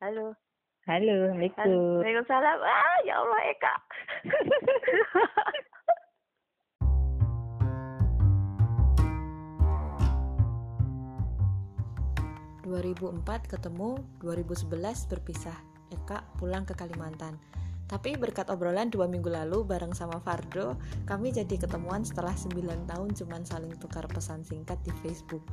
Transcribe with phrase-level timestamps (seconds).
[0.00, 0.32] Halo.
[0.88, 2.00] Halo, Assalamualaikum.
[2.00, 2.58] Waalaikumsalam.
[2.64, 3.74] Ah, ya Allah Eka.
[12.64, 15.52] ...2004 ketemu, 2011 berpisah.
[15.92, 17.36] Eka pulang ke Kalimantan.
[17.84, 23.12] Tapi berkat obrolan dua minggu lalu bareng sama Fardo, kami jadi ketemuan setelah 9 tahun
[23.12, 25.44] cuman saling tukar pesan singkat di Facebook.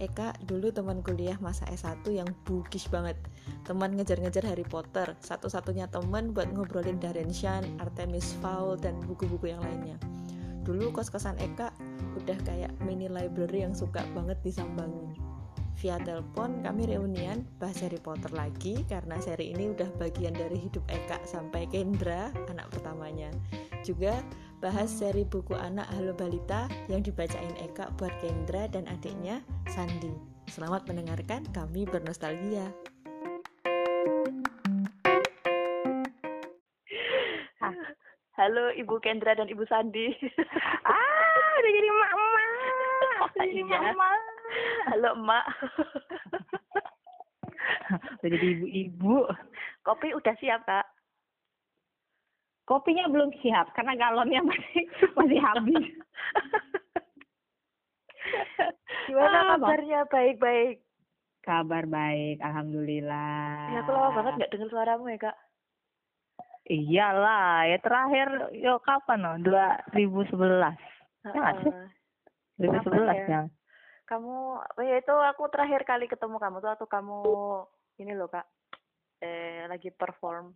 [0.00, 3.20] Eka dulu teman kuliah masa S1 yang bugis banget.
[3.68, 9.60] Teman ngejar-ngejar Harry Potter, satu-satunya teman buat ngobrolin Darren Shan, Artemis Fowl, dan buku-buku yang
[9.60, 10.00] lainnya.
[10.64, 11.68] Dulu kos-kosan Eka
[12.16, 15.12] udah kayak mini library yang suka banget disambangin.
[15.80, 20.84] Via telepon kami reunian bahas Harry Potter lagi karena seri ini udah bagian dari hidup
[20.92, 23.32] Eka sampai Kendra, anak pertamanya.
[23.80, 24.20] Juga
[24.60, 29.40] bahas seri buku anak Halo Balita yang dibacain Eka buat Kendra dan adiknya
[29.72, 30.12] Sandi.
[30.52, 32.68] Selamat mendengarkan, kami bernostalgia.
[38.36, 40.12] Halo Ibu Kendra dan Ibu Sandi.
[40.84, 42.44] ah, udah jadi emak-emak.
[43.40, 43.80] Udah jadi Iya.
[44.92, 45.44] Halo Emak.
[48.20, 49.24] Udah jadi ibu-ibu.
[49.84, 50.99] Kopi udah siap, Kak?
[52.70, 54.86] Kopinya belum siap karena galonnya masih
[55.18, 55.84] masih habis.
[59.10, 60.06] Gimana Ah, kabarnya?
[60.06, 60.86] Baik-baik.
[61.42, 63.74] Kabar baik, alhamdulillah.
[63.74, 65.36] Ya, aku lama banget nggak dengar suaramu ya, Kak.
[66.70, 69.34] Iyalah, ya terakhir yo kapan loh?
[69.42, 70.78] 2011.
[71.26, 71.74] Ya nggak sih?
[71.74, 71.86] Heeh.
[72.62, 73.26] 2011 Kapan ya?
[73.26, 73.42] ya.
[74.06, 77.18] Kamu, oh ya itu aku terakhir kali ketemu kamu tuh waktu kamu
[77.98, 78.46] ini loh, Kak.
[79.18, 80.54] Eh, lagi perform.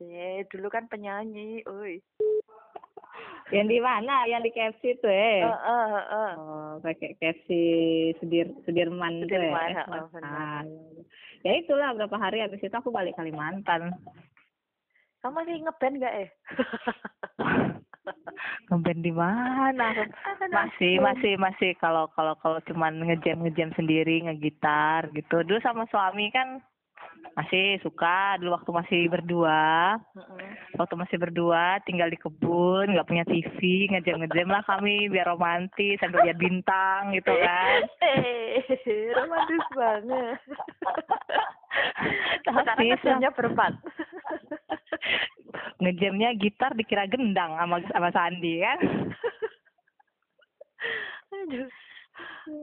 [0.00, 2.00] Eh, dulu kan penyanyi, oi.
[3.52, 4.24] Yang di mana?
[4.24, 5.44] Yang di KFC tuh eh.
[5.44, 6.30] Heeh, heeh.
[6.40, 7.48] Oh, pakai KFC
[8.16, 9.84] Sudir Sudirman tuh Sudirman, ya.
[9.84, 10.32] heeh, benar.
[10.32, 10.62] Ah,
[11.44, 13.92] ya itulah berapa hari habis itu aku balik Kalimantan.
[15.20, 16.28] Kamu masih ngeband nggak eh?
[18.72, 19.92] Ngeband di mana?
[20.48, 25.44] Masih masih masih kalau kalau kalau cuman ngejam ngejam sendiri ngegitar gitu.
[25.44, 26.64] Dulu sama suami kan
[27.38, 29.96] masih suka dulu waktu masih berdua
[30.74, 35.96] waktu masih berdua tinggal di kebun nggak punya TV ngejam ngejam lah kami biar romantis
[36.02, 37.80] sambil lihat bintang gitu kan
[38.50, 38.66] Eh,
[39.14, 40.38] romantis banget.
[42.66, 43.72] Tapi ngebandnya berempat.
[45.80, 48.78] ngejamnya gitar dikira gendang sama sama Sandi kan
[51.30, 51.68] Aduh.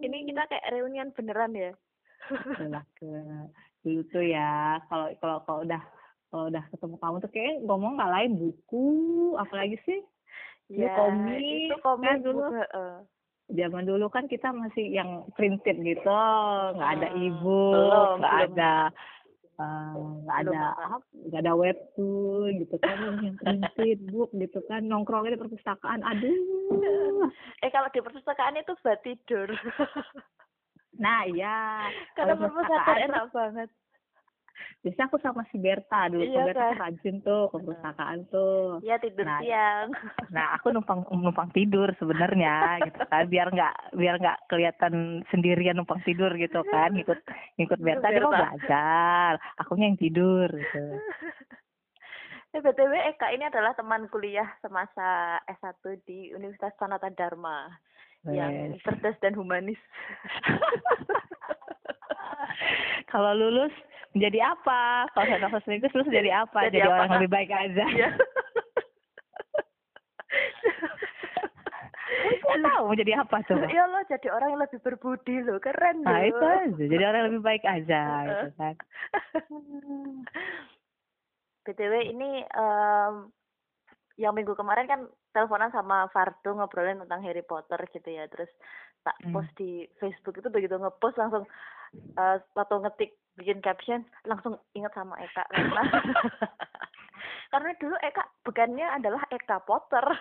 [0.04, 1.72] Ini kita kayak reunian beneran ya.
[3.88, 5.80] Dulu tuh ya kalau kalau kalau udah
[6.28, 8.88] kalau udah ketemu kamu tuh kayak ngomong nggak lain buku
[9.40, 10.04] apalagi sih
[10.68, 12.44] Ya, komik, itu komik kan dulu.
[12.52, 13.00] eh.
[13.56, 16.04] zaman dulu kan kita masih yang printed gitu
[16.76, 18.74] nggak ada e-book belum, nggak ada
[19.56, 19.92] eh,
[20.28, 20.68] nggak Belum ada
[21.32, 27.32] nggak ada webtoon gitu kan yang printed book gitu kan nongkrongnya di perpustakaan aduh
[27.64, 29.48] Eh kalau di perpustakaan itu buat tidur.
[30.98, 33.70] nah iya Karena Kalau perpustakaan enak banget.
[34.78, 36.78] biasanya aku sama si Berta dulu Iya si Berta kan?
[36.80, 39.88] rajin tuh ke perpustakaan tuh Ya tidur Nah, siang.
[40.30, 44.94] Nah, aku numpang numpang tidur sebenarnya gitu kan, biar nggak biar nggak kelihatan
[45.28, 47.20] sendirian numpang tidur gitu kan, ikut
[47.58, 48.42] ikut Berta dia mau Berta.
[48.50, 50.86] belajar, akunya yang tidur gitu.
[52.48, 57.68] Eh BTW Eka ini adalah teman kuliah semasa S1 di Universitas Sanata Dharma
[58.34, 59.80] yang cerdas dan humanis.
[63.12, 63.72] Kalau lulus
[64.12, 65.08] menjadi apa?
[65.16, 66.60] Kalau saya kampus lulus lulus jadi apa?
[66.68, 67.86] Jadi Jadi, apa, orang lebih baik aja.
[72.18, 73.68] Kamu tahu mau jadi apa coba?
[73.70, 76.30] Ya lo jadi orang yang lebih berbudi lo, keren Nah loh.
[76.32, 78.76] itu aja, jadi orang yang lebih baik aja gitu kan.
[81.68, 83.14] BTW ini em,
[84.16, 85.02] yang minggu kemarin kan
[85.38, 88.26] teleponan sama Fardo ngobrolin tentang Harry Potter gitu ya.
[88.26, 88.50] Terus
[89.00, 89.32] tak Hmm.
[89.32, 91.46] post di Facebook itu begitu ngepost langsung
[91.94, 95.82] eh waktu ngetik bikin caption langsung ingat sama Eka karena
[97.48, 100.04] karena dulu Eka bukannya adalah Eka Potter.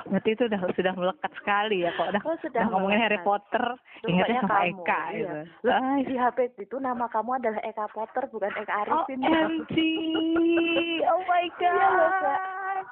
[0.00, 3.18] Berarti itu udah sudah melekat sekali ya kok udah, Oh, sudah udah ngomongin Harry.
[3.20, 3.64] Potter
[4.00, 5.14] Terus ingatnya banyak sama kamu, Eka iya.
[5.14, 5.36] gitu.
[5.62, 9.20] Lah, Ay, di HP itu nama kamu adalah Eka Potter bukan Eka Oh, Arifin.
[9.22, 9.74] MG.
[11.06, 11.68] Oh my god.
[11.68, 12.40] Iya loh, Kak.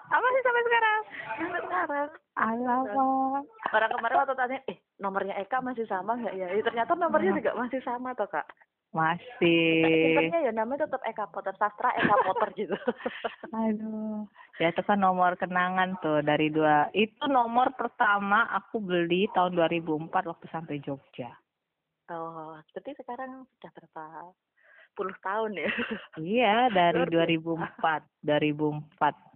[0.07, 1.01] Apa sih sampai sekarang?
[1.37, 2.09] Sampai sekarang.
[2.37, 3.43] Alamak.
[3.73, 6.47] Orang kemarin waktu tanya, eh nomornya Eka masih sama nggak ya?
[6.53, 7.39] Eh, ternyata nomornya Hmm.
[7.43, 8.47] juga masih sama toh kak.
[8.95, 9.85] Masih.
[9.85, 12.77] Pinternya ya namanya tetap Eka Potter Sastra Eka Potter gitu.
[13.67, 14.25] Aduh.
[14.57, 16.89] Ya itu kan nomor kenangan tuh dari dua.
[16.97, 21.29] Itu nomor pertama aku beli tahun 2004 waktu sampai Jogja.
[22.09, 24.05] oh, berarti sekarang sudah berapa
[25.21, 25.69] tahun ya.
[26.17, 27.77] Iya, dari Luar biasa.
[27.77, 29.36] 2004, 2004.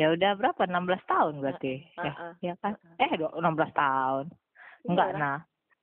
[0.00, 0.64] Ya udah berapa?
[0.64, 1.84] 16 tahun berarti.
[2.00, 2.32] Ya, Heeh.
[2.40, 2.72] ya kan?
[2.96, 4.32] Eh, do- 16 tahun.
[4.88, 5.38] Enggak, Iya nah.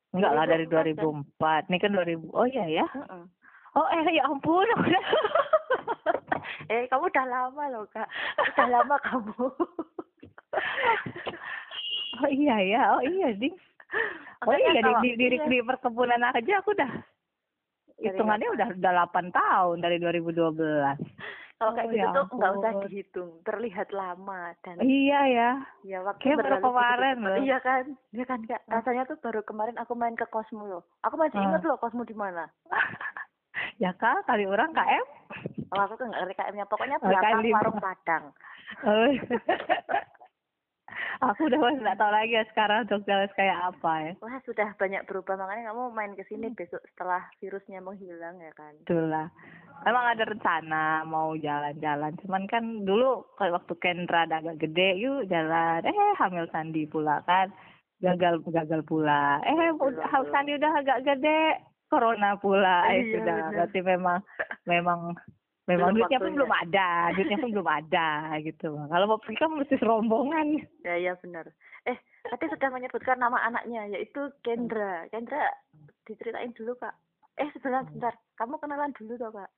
[0.09, 1.69] Enggak lah dari 2004 2004.
[1.69, 2.25] Ini kan 2000.
[2.33, 2.85] Oh iya ya.
[3.77, 4.65] Oh, eh ya ampun.
[6.73, 8.09] eh, kamu udah lama loh, Kak.
[8.41, 9.37] Udah lama kamu.
[12.25, 12.97] oh iya ya.
[12.97, 13.53] Oh iya, Ding.
[14.49, 15.45] Oh iya, di, di, di, iya.
[15.45, 16.89] di perkebunan aja aku udah
[17.97, 20.57] hitungannya udah udah 8 tahun dari 2012.
[21.57, 25.49] Kalau kayak Oh, gitu ya tuh nggak usah dihitung, terlihat lama dan Iya ya.
[25.81, 27.37] ya waktu Kayak baru kemarin loh.
[27.41, 27.83] Iya kan?
[28.13, 28.61] Iya kan Kak?
[28.61, 28.73] Hmm.
[28.77, 30.85] Rasanya tuh baru kemarin aku main ke Cosmo loh.
[31.01, 31.45] Aku masih Ah.
[31.49, 32.45] ingat loh Cosmo di mana.
[33.83, 35.05] ya kak, kali orang KM.
[35.73, 36.65] Oh, aku tuh nggak ngerti KM-nya.
[36.69, 37.57] Pokoknya Oh, belakang KM lima.
[37.57, 38.23] warung Padang.
[38.85, 39.09] Oh.
[41.19, 44.11] aku udah nggak tahu lagi ya sekarang Jogja kayak apa ya.
[44.21, 45.35] Wah, sudah banyak berubah.
[45.35, 46.57] Makanya kamu main ke sini Hmm.
[46.57, 48.73] besok setelah virusnya menghilang ya kan?
[48.85, 49.27] Betul lah.
[49.85, 55.85] Emang ada rencana mau jalan-jalan, cuman kan dulu kalau waktu Kendra agak gede, yuk jalan.
[55.85, 57.53] Eh hamil Sandi pula kan,
[58.01, 59.37] gagal gagal pula.
[59.45, 59.93] Eh hamil.
[60.33, 61.61] Sandi udah agak gede,
[61.93, 62.89] corona pula.
[62.89, 63.51] Eh Iya, sudah, benar.
[63.53, 64.19] berarti memang
[64.65, 64.99] memang
[65.67, 68.07] memang Belum duitnya pun belum ada, duitnya pun belum ada
[68.41, 68.69] gitu.
[68.87, 70.47] Kalau mau pergi kan mesti serombongan.
[70.87, 71.51] Ya, ya benar.
[71.83, 75.05] Eh, tadi sudah menyebutkan nama anaknya, yaitu Kendra.
[75.11, 75.51] Kendra,
[76.07, 76.95] diceritain dulu, Kak.
[77.37, 78.13] Eh, sebentar, sebentar.
[78.39, 79.51] Kamu kenalan dulu toh, Kak?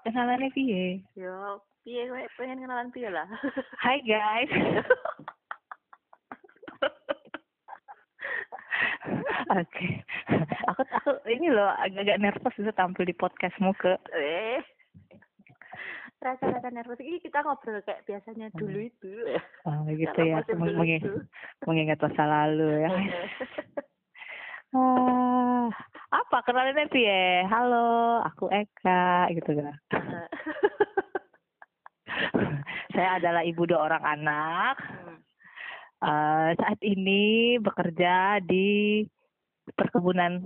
[0.00, 1.04] Kenalannya piye?
[1.12, 2.08] Yo, piye
[2.40, 3.28] pengen kenalan piye lah?
[3.84, 4.48] Hai guys.
[9.50, 10.04] Oke.
[10.70, 13.98] Aku aku ini loh agak-agak nervous bisa tampil di podcastmu ke.
[14.14, 14.60] eh.
[16.20, 19.12] Rasa-rasa nervous ini kita ngobrol kayak biasanya dulu itu.
[19.64, 20.44] Oh, gitu ya.
[20.52, 20.76] Meng-
[21.64, 22.90] mengingat masa lalu ya.
[24.70, 25.66] Ah,
[26.14, 27.42] apa kenalinnya piye?
[27.48, 29.74] Halo, aku Eka gitu kan.
[32.94, 34.76] Saya adalah ibu dua orang anak.
[34.78, 35.18] Hmm.
[36.00, 39.04] Eh, saat ini bekerja di
[39.76, 40.40] perkebunan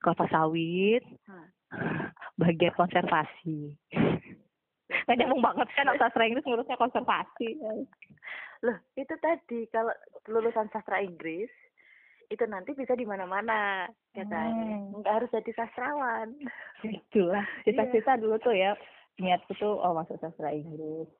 [0.00, 1.04] kelapa sawit
[2.40, 3.76] bagian konservasi.
[5.04, 7.60] Nggak nyambung banget kan sastra Inggris ngurusnya konservasi.
[8.64, 9.92] Loh, itu tadi kalau
[10.24, 11.52] lulusan sastra Inggris
[12.32, 13.84] itu nanti bisa di mana-mana
[14.16, 14.80] katanya.
[14.80, 15.04] Hmm.
[15.04, 16.32] Nggak harus jadi sastrawan.
[16.84, 18.72] Itulah cita-cita dulu tuh ya
[19.20, 21.12] niatku tuh oh masuk sastra Inggris.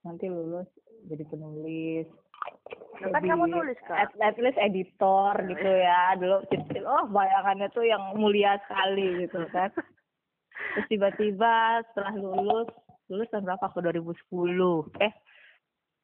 [0.00, 0.68] Nanti lulus
[1.12, 2.08] jadi penulis.
[2.98, 4.10] Kan kamu nulis, Kak.
[4.10, 6.18] At, at least editor gitu ya.
[6.18, 9.70] Dulu cita oh bayangannya tuh yang mulia sekali gitu kan.
[10.74, 12.68] Terus tiba-tiba setelah lulus,
[13.06, 14.90] lulus tahun berapa aku 2010.
[14.98, 15.12] Eh,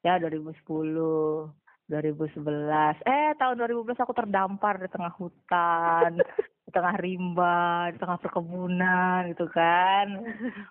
[0.07, 1.51] ya 2010.
[1.85, 2.97] 2011.
[3.05, 6.17] Eh, tahun 2011 aku terdampar di tengah hutan,
[6.65, 10.25] di tengah rimba, di tengah perkebunan gitu kan.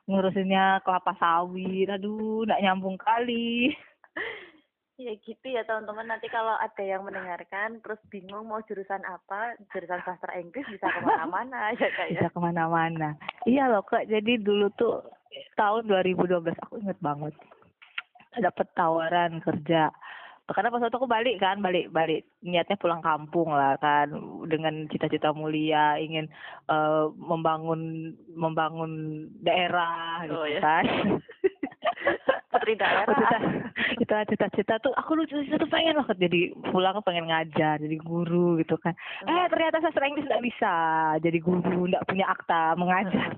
[0.09, 1.85] Ngurusinnya kelapa sawit.
[1.93, 3.77] Aduh, nggak nyambung kali.
[5.03, 9.99] Ya gitu ya teman-teman nanti kalau ada yang mendengarkan terus bingung mau jurusan apa jurusan
[10.07, 13.09] sastra Inggris bisa ke mana-mana ya kak ya Bisa ke mana-mana.
[13.43, 14.07] Iya loh, Kak.
[14.07, 15.03] Jadi dulu tuh
[15.59, 17.35] tahun 2012 aku inget banget.
[18.33, 19.91] Dapat tawaran kerja
[20.43, 24.11] karena pas waktu aku balik kan balik balik niatnya pulang kampung lah kan
[24.51, 26.27] dengan cita-cita mulia ingin
[26.67, 28.91] eh, membangun membangun
[29.39, 30.59] daerah gitu Oh, ya.
[30.59, 30.83] kan
[32.53, 33.09] putri daerah.
[33.97, 38.61] cita cita-cita tuh aku lucu cita tuh pengen banget jadi pulang pengen ngajar jadi guru
[38.61, 38.93] gitu kan.
[39.25, 40.73] Eh ternyata sastra Inggris nggak bisa
[41.19, 43.33] jadi guru nggak punya akta mengajar.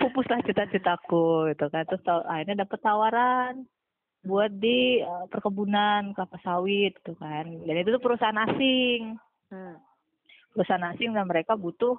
[0.00, 3.68] Pupuslah cita-citaku gitu kan terus akhirnya dapet tawaran
[4.24, 7.44] buat di eh, perkebunan kelapa sawit gitu kan.
[7.44, 9.20] Dan itu tuh perusahaan asing.
[9.50, 9.74] Hmm.
[10.54, 11.98] perusahaan asing dan mereka butuh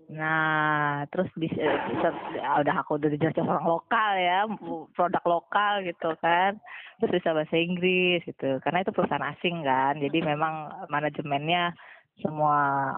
[0.08, 4.48] nah terus di udah aku udah jelas orang lokal ya
[4.96, 6.56] produk lokal gitu kan
[6.96, 11.76] terus bisa bahasa Inggris gitu karena itu perusahaan asing kan jadi memang manajemennya
[12.24, 12.96] semua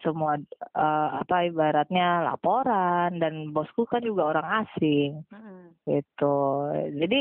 [0.00, 0.40] semua
[0.74, 5.70] eh, apa ibaratnya laporan dan bosku kan juga orang asing Hmm.
[5.86, 6.66] gitu
[6.98, 7.20] jadi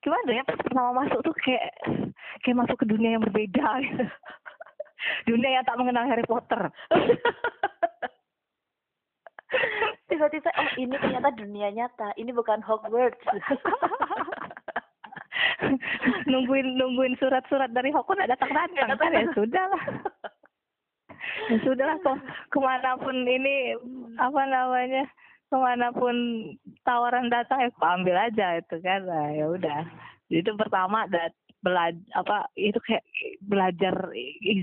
[0.00, 1.76] gimana ya pertama masuk tuh kayak
[2.42, 4.06] kayak masuk ke dunia yang berbeda gitu.
[5.26, 6.70] Dunia yang tak mengenal Harry Potter.
[10.08, 12.12] Tiba-tiba oh ini ternyata dunia nyata.
[12.20, 13.20] Ini bukan Hogwarts.
[16.30, 18.96] Nungguin nungguin surat-surat dari Hokon ada datang datang.
[18.98, 19.84] Kan ya sudah lah
[21.50, 22.18] ya sudah lah kok
[22.52, 23.74] ke mana pun ini
[24.20, 25.04] apa namanya
[25.48, 26.16] ke mana pun
[26.84, 29.00] tawaran datang ya aku ambil aja itu kan.
[29.04, 29.80] Nah, ya udah.
[30.28, 33.04] Itu pertama dat belajar apa itu kayak
[33.42, 33.94] belajar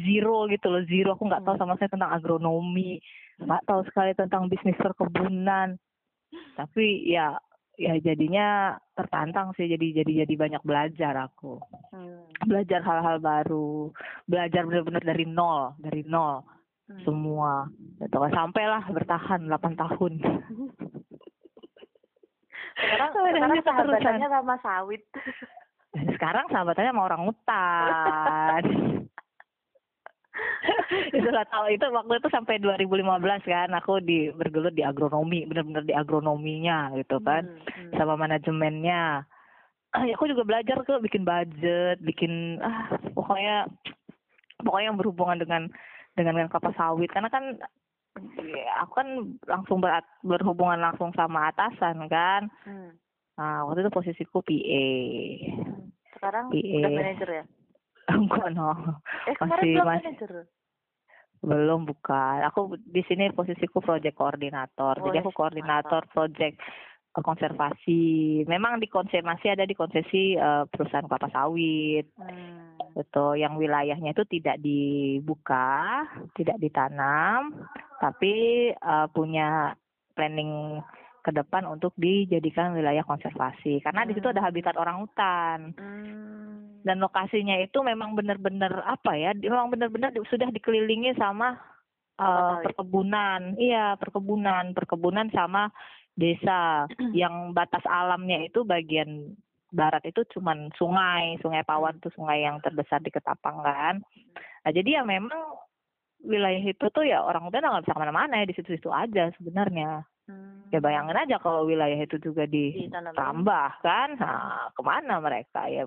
[0.07, 1.09] zero gitu loh zero.
[1.15, 2.99] Aku nggak tahu sama sekali tentang agronomi
[3.35, 5.75] nggak tahu sekali tentang bisnis perkebunan.
[6.55, 7.35] Tapi ya
[7.75, 11.59] ya jadinya tertantang sih jadi jadi jadi banyak belajar aku.
[11.91, 12.23] Hmm.
[12.47, 13.91] belajar hal-hal baru
[14.27, 16.43] belajar benar-benar dari nol dari nol.
[16.85, 17.01] Hmm.
[17.01, 17.65] semua.
[17.97, 20.21] Gitu sampailah bertahan 8 tahun.
[22.75, 25.01] Sekarang sekarang sahabatannya sama sawit.
[25.95, 28.63] Dan sekarang sahabatannya sama orang hutan
[31.15, 35.83] itu nggak tahu itu waktu itu sampai 2015 kan aku di bergelut di agronomi benar-benar
[35.87, 37.91] di agronominya gitu kan Hmm, hmm.
[37.95, 39.23] sama manajemennya
[39.95, 43.69] ah, ya aku juga belajar ke bikin budget bikin ah pokoknya
[44.59, 45.61] pokoknya yang berhubungan dengan
[46.19, 47.55] dengan dengan kelapa sawit karena kan
[48.39, 49.07] ya, aku kan
[49.47, 52.91] langsung berat, berhubungan langsung sama atasan kan Hmm.
[53.35, 54.87] Nah waktu itu posisiku PA
[56.15, 56.79] Sekarang Iya.
[56.79, 57.43] udah manajer ya?
[58.15, 58.71] enggak no
[59.25, 60.31] Eh Masih- belum masih- manajer.
[61.41, 66.57] belum bukan aku di sini posisiku project koordinator jadi aku Wih, koordinator project
[67.11, 68.01] eh, konservasi
[68.45, 72.79] memang di konservasi ada di konsesi eh, perusahaan kelapa sawit Hmm.
[72.95, 77.67] gitu yang wilayahnya itu tidak dibuka tidak ditanam
[77.99, 78.33] tapi
[78.71, 79.75] eh, punya
[80.13, 80.79] planning
[81.25, 83.81] ke depan untuk dijadikan wilayah konservasi.
[83.81, 85.73] Karena di situ ada habitat orang hutan.
[85.73, 86.53] Hmm.
[86.85, 91.57] dan lokasinya itu memang benar-benar apa ya memang benar-benar di- sudah dikelilingi sama
[92.13, 92.69] sawit.
[92.69, 93.57] perkebunan.
[93.57, 94.77] Iya perkebunan.
[94.77, 95.73] Perkebunan sama
[96.13, 96.85] desa.
[97.25, 99.33] Yang batas alamnya itu bagian
[99.73, 101.41] barat itu cuman sungai.
[101.41, 103.95] Sungai Pawan tuh sungai yang terbesar di Ketapang kan.
[104.61, 105.57] Nah, jadi ya memang
[106.21, 110.05] wilayah itu tuh ya orang udah nggak bisa ke mana-mana ya di situ-situ aja sebenarnya
[110.25, 110.65] Hmm.
[110.69, 113.13] ya bayangin aja kalau wilayah itu juga di Ditanam.
[113.13, 115.85] tambah kan nah, ke mana mereka ya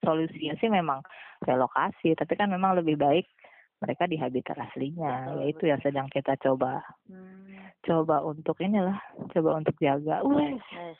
[0.00, 1.04] solusinya sih memang
[1.42, 3.28] relokasi tapi kan memang lebih baik
[3.76, 7.60] mereka di habitat aslinya Betul, ya itu yang sedang kita coba Hmm.
[7.82, 8.96] coba untuk inilah
[9.30, 10.96] coba untuk jaga Wih, Yes.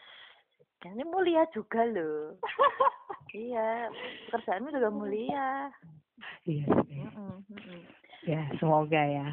[0.87, 2.39] Ini mulia juga loh.
[3.35, 3.91] iya,
[4.29, 5.67] pekerjaanmu juga mulia.
[6.45, 7.01] iya sih.
[7.03, 7.81] Mm-mm, mm-mm.
[8.23, 9.27] ya semoga ya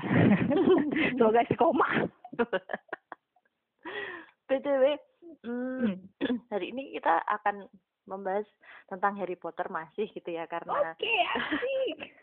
[1.14, 1.86] semoga si koma
[4.48, 4.84] BTW,
[5.46, 5.94] mm,
[6.52, 7.66] hari ini kita akan
[8.04, 8.44] membahas
[8.92, 11.98] tentang Harry Potter masih gitu ya karena oke asik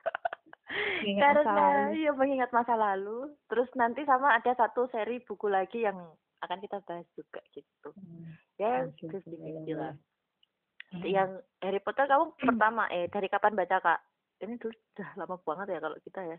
[1.01, 3.35] Ingat masa karena ya mengingat masa lalu.
[3.51, 5.99] Terus nanti sama ada satu seri buku lagi yang
[6.47, 7.91] akan kita bahas juga gitu.
[8.61, 9.25] Ya, terus
[9.75, 9.99] lah.
[10.91, 11.07] Hmm.
[11.07, 11.31] Yang
[11.63, 14.01] Harry Potter kamu pertama eh dari kapan baca kak?
[14.41, 16.39] Ini dulu sudah lama banget ya kalau kita ya.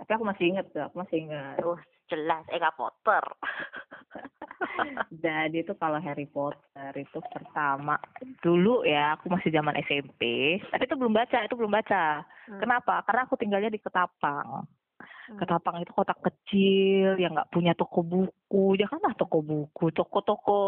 [0.00, 1.78] Tapi aku masih ingat tuh aku masih ingat Oh
[2.12, 3.24] jelas Eka Potter.
[5.24, 7.96] Jadi itu kalau Harry Potter itu pertama
[8.44, 10.20] dulu ya aku masih zaman SMP,
[10.68, 12.20] tapi itu belum baca, itu belum baca.
[12.52, 12.60] Hmm.
[12.60, 13.00] Kenapa?
[13.08, 14.68] Karena aku tinggalnya di Ketapang.
[15.00, 15.38] Hmm.
[15.40, 20.62] Ketapang itu kota kecil yang nggak punya toko buku, janganlah toko buku, toko-toko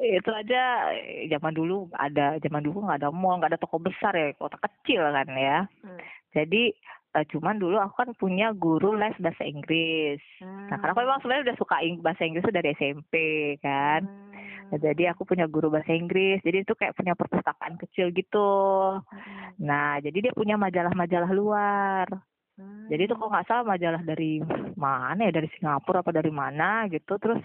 [0.00, 4.16] itu aja eh, zaman dulu ada zaman dulu nggak ada mall nggak ada toko besar
[4.16, 6.00] ya kota kecil kan ya Hmm.
[6.32, 6.72] jadi
[7.16, 10.22] eh, cuman dulu aku kan punya guru les bahasa Inggris
[10.70, 13.14] Nah, karena aku memang sebenarnya udah suka bahasa Inggris tuh dari SMP
[13.58, 14.06] kan.
[14.06, 14.30] Hmm.
[14.70, 16.38] Nah, jadi aku punya guru bahasa Inggris.
[16.46, 18.54] Jadi itu kayak punya perpustakaan kecil gitu.
[19.02, 19.50] Hmm.
[19.58, 22.06] Nah, jadi dia punya majalah-majalah luar.
[22.54, 22.86] Hmm.
[22.86, 24.38] Jadi itu kok nggak salah majalah dari
[24.78, 27.18] mana ya, dari Singapura apa dari mana gitu.
[27.18, 27.42] Terus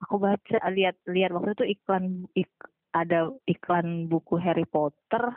[0.00, 5.36] aku baca lihat-lihat waktu itu iklan ik- ada iklan buku Harry Potter.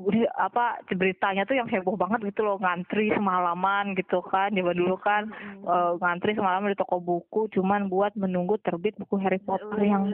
[0.00, 2.56] Udah, apa beritanya tuh yang heboh banget gitu loh.
[2.56, 4.48] Ngantri semalaman gitu kan.
[4.56, 5.68] Zaman dulu kan Hmm.
[5.68, 7.52] eh, ngantri semalaman di toko buku.
[7.52, 10.08] Cuman buat menunggu terbit buku Harry Potter yang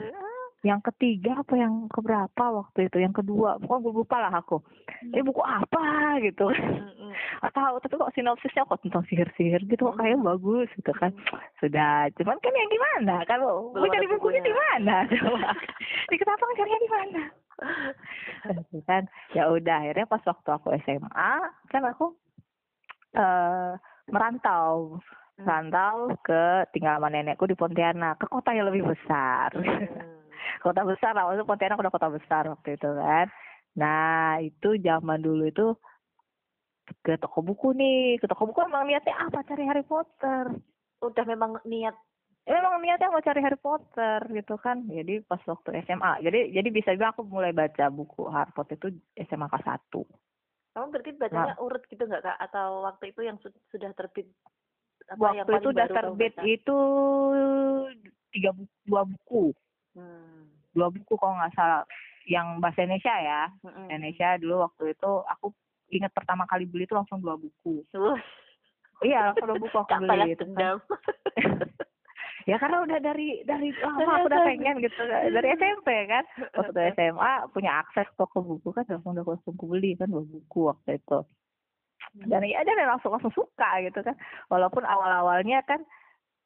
[0.59, 2.99] yang ketiga apa yang keberapa waktu itu.
[2.99, 3.55] Yang kedua.
[3.63, 4.59] Pokoknya gue lupa lah aku.
[5.07, 6.51] Ini buku apa gitu.
[6.51, 7.11] Hmm, hmm.
[7.55, 11.15] Tahu tapi kok sinopsisnya kok tentang sihir-sihir gitu kok kayaknya bagus gitu kan.
[11.63, 12.11] Sudah.
[12.19, 14.43] Cuman kan yang gimana kalau mau cari bukunya.
[14.43, 15.07] di mana?
[15.15, 15.55] Coba.
[16.11, 17.23] Di ketapang carinya di mana
[18.89, 19.03] kan
[19.35, 21.33] ya udah akhirnya pas waktu aku SMA
[21.69, 22.15] kan aku
[23.15, 23.73] eh
[24.09, 24.97] merantau.
[25.39, 29.55] Merantau ke tinggal sama nenekku di Pontianak ke kota yang lebih besar.
[29.55, 30.19] Hmm.
[30.65, 33.31] kota besar lah waktu Pontianak udah kota besar waktu itu kan.
[33.79, 35.67] Nah itu zaman dulu itu
[37.05, 38.19] ke toko buku nih.
[38.19, 39.47] Ke toko buku emang niatnya apa?
[39.47, 40.59] Cari Harry Potter.
[40.99, 41.95] Udah memang niat
[42.47, 44.87] Eh, emang niatnya mau cari Harry Potter gitu kan.
[44.87, 48.89] Jadi pas waktu SMA jadi jadi bisa bilang aku mulai baca buku Harry Potter itu
[49.27, 50.03] SMA kelas 1
[50.69, 52.37] kamu berarti bacanya urut gitu nggak kak?
[52.39, 54.29] Atau waktu itu yang su- sudah terbit
[55.09, 56.77] apa yang waktu itu paling udah baru kamu terbit itu
[58.29, 59.43] tiga buku, dua buku.
[59.97, 60.45] Hmm.
[60.71, 61.81] dua buku kalau nggak salah
[62.29, 63.41] yang bahasa Indonesia ya.
[63.65, 63.89] Mm-mm.
[63.89, 65.47] Indonesia dulu waktu itu aku
[65.89, 67.81] ingat pertama kali beli itu langsung dua buku.
[69.01, 70.77] Iya langsung dua buku aku beli itu kan.
[72.49, 76.25] ya karena udah dari dari lama aku udah pengen gitu dari SMP kan.
[76.57, 81.19] Waktu SMA punya akses toko buku kan langsung udah langsung beli kan buku waktu itu.
[82.25, 84.17] Dan ya dan langsung langsung suka gitu kan.
[84.49, 85.85] Walaupun awal awalnya kan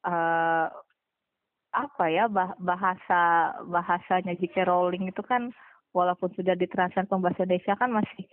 [0.04, 0.68] eh
[1.74, 4.70] apa ya bah- bahasa bahasanya J.K.
[4.70, 5.50] Rowling itu kan
[5.90, 8.30] walaupun sudah ditranslate ke bahasa Indonesia kan masih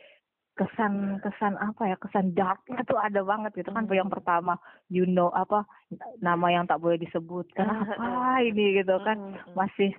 [0.61, 3.97] kesan kesan apa ya kesan darknya tuh ada banget gitu kan Hmm.
[3.97, 4.61] yang pertama.
[4.93, 5.65] You know apa
[6.21, 8.77] nama yang tak boleh disebutkan apa ini?
[8.77, 9.17] gitu kan.
[9.17, 9.57] Mm-mm.
[9.57, 9.97] masih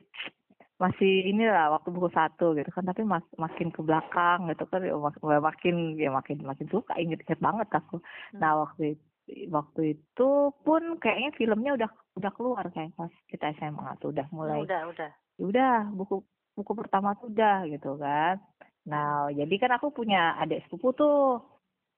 [0.77, 4.98] masih inilah waktu buku satu gitu kan tapi mas, makin ke belakang gitu kan ya
[4.98, 8.01] mak- makin ya makin makin suka inget-inget banget aku.
[8.38, 9.06] Nah waktu itu
[9.53, 10.30] waktu itu
[10.65, 14.65] pun kayaknya filmnya udah udah keluar kayak pas kita SMA tuh udah mulai.
[14.65, 15.10] Udah udah.
[15.38, 18.41] Ya udah buku buku pertama tuh udah gitu kan
[18.81, 21.41] nah jadi kan aku punya adik sepupu tuh.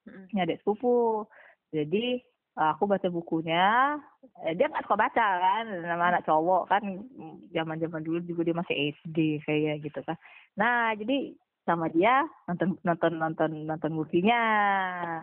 [0.04, 1.24] Punya adik sepupu.
[1.72, 2.20] Jadi
[2.60, 3.98] eh, aku baca bukunya.
[4.44, 6.84] Eh, dia nggak suka baca kan nama anak cowok kan.
[7.56, 10.20] Zaman zaman dulu juga dia masih SD kayak gitu kan.
[10.60, 14.44] Nah jadi sama dia nonton nonton nonton nonton movie-nya.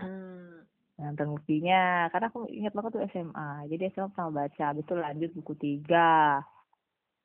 [0.01, 0.65] Hmm.
[1.01, 2.09] nonton movie-nya.
[2.13, 4.63] Karena aku ingat banget tuh SMA jadi SMA sama baca.
[4.73, 6.41] Habis itu lanjut buku tiga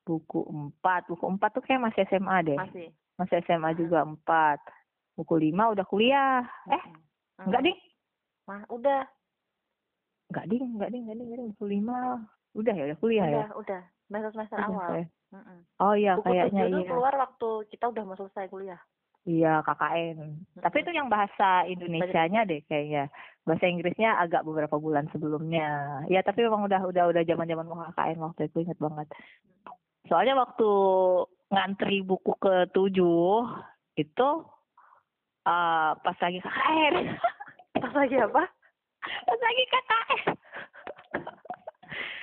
[0.04, 1.08] buku empat.
[1.08, 2.60] Buku empat tuh kayak masih SMA deh.
[2.60, 4.60] Masih masih SMA juga empat.
[5.16, 6.44] Buku lima udah kuliah.
[6.68, 7.48] Eh Mm-mm.
[7.48, 7.78] enggak ding.
[8.46, 9.02] Mah, udah.
[10.32, 11.48] Enggak ding enggak ding enggak ding enggak ding.
[11.56, 11.98] Buku lima.
[12.56, 13.44] Udah ya udah kuliah ya?
[13.48, 13.82] Udah udah.
[14.06, 14.90] Semester semester awal.
[15.34, 15.58] Mm-mm.
[15.82, 16.86] oh iya buku kayaknya tuh iya.
[16.86, 18.78] keluar waktu kita udah mau selesai kuliah.
[19.26, 23.10] Iya KKN tapi itu yang bahasa Indonesianya deh kayaknya.
[23.42, 25.98] Bahasa Inggrisnya agak beberapa bulan sebelumnya.
[26.06, 29.10] Ya tapi memang udah udah udah zaman zaman mau KKN waktu itu inget banget.
[30.06, 30.70] Soalnya waktu
[31.46, 33.46] ngantri buku ke tujuh
[33.94, 34.28] itu
[35.46, 36.94] eh pas lagi KKN
[37.82, 38.42] pas lagi apa?
[39.26, 40.22] Pas lagi KKN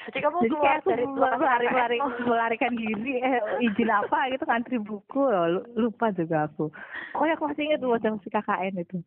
[0.04, 4.78] jadi kamu jadi keluar kayak dari melari melari melarikan diri eh, izin apa gitu ngantri
[4.78, 6.68] buku loh Lu- lupa juga aku.
[7.16, 9.00] Oh ya aku masih ingat baca masih KKN itu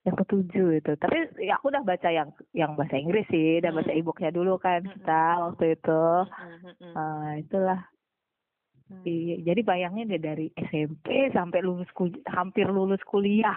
[0.00, 0.92] yang ketujuh itu.
[0.96, 4.00] Tapi ya aku udah baca yang yang bahasa Inggris sih dan baca Hmm.
[4.00, 6.02] e-booknya dulu kan kita waktu itu.
[6.96, 7.84] Ah, itulah
[8.90, 9.06] Hmm.
[9.06, 11.86] Iya, jadi bayangin deh dari SMP sampai lulus
[12.26, 13.54] hampir lulus kuliah.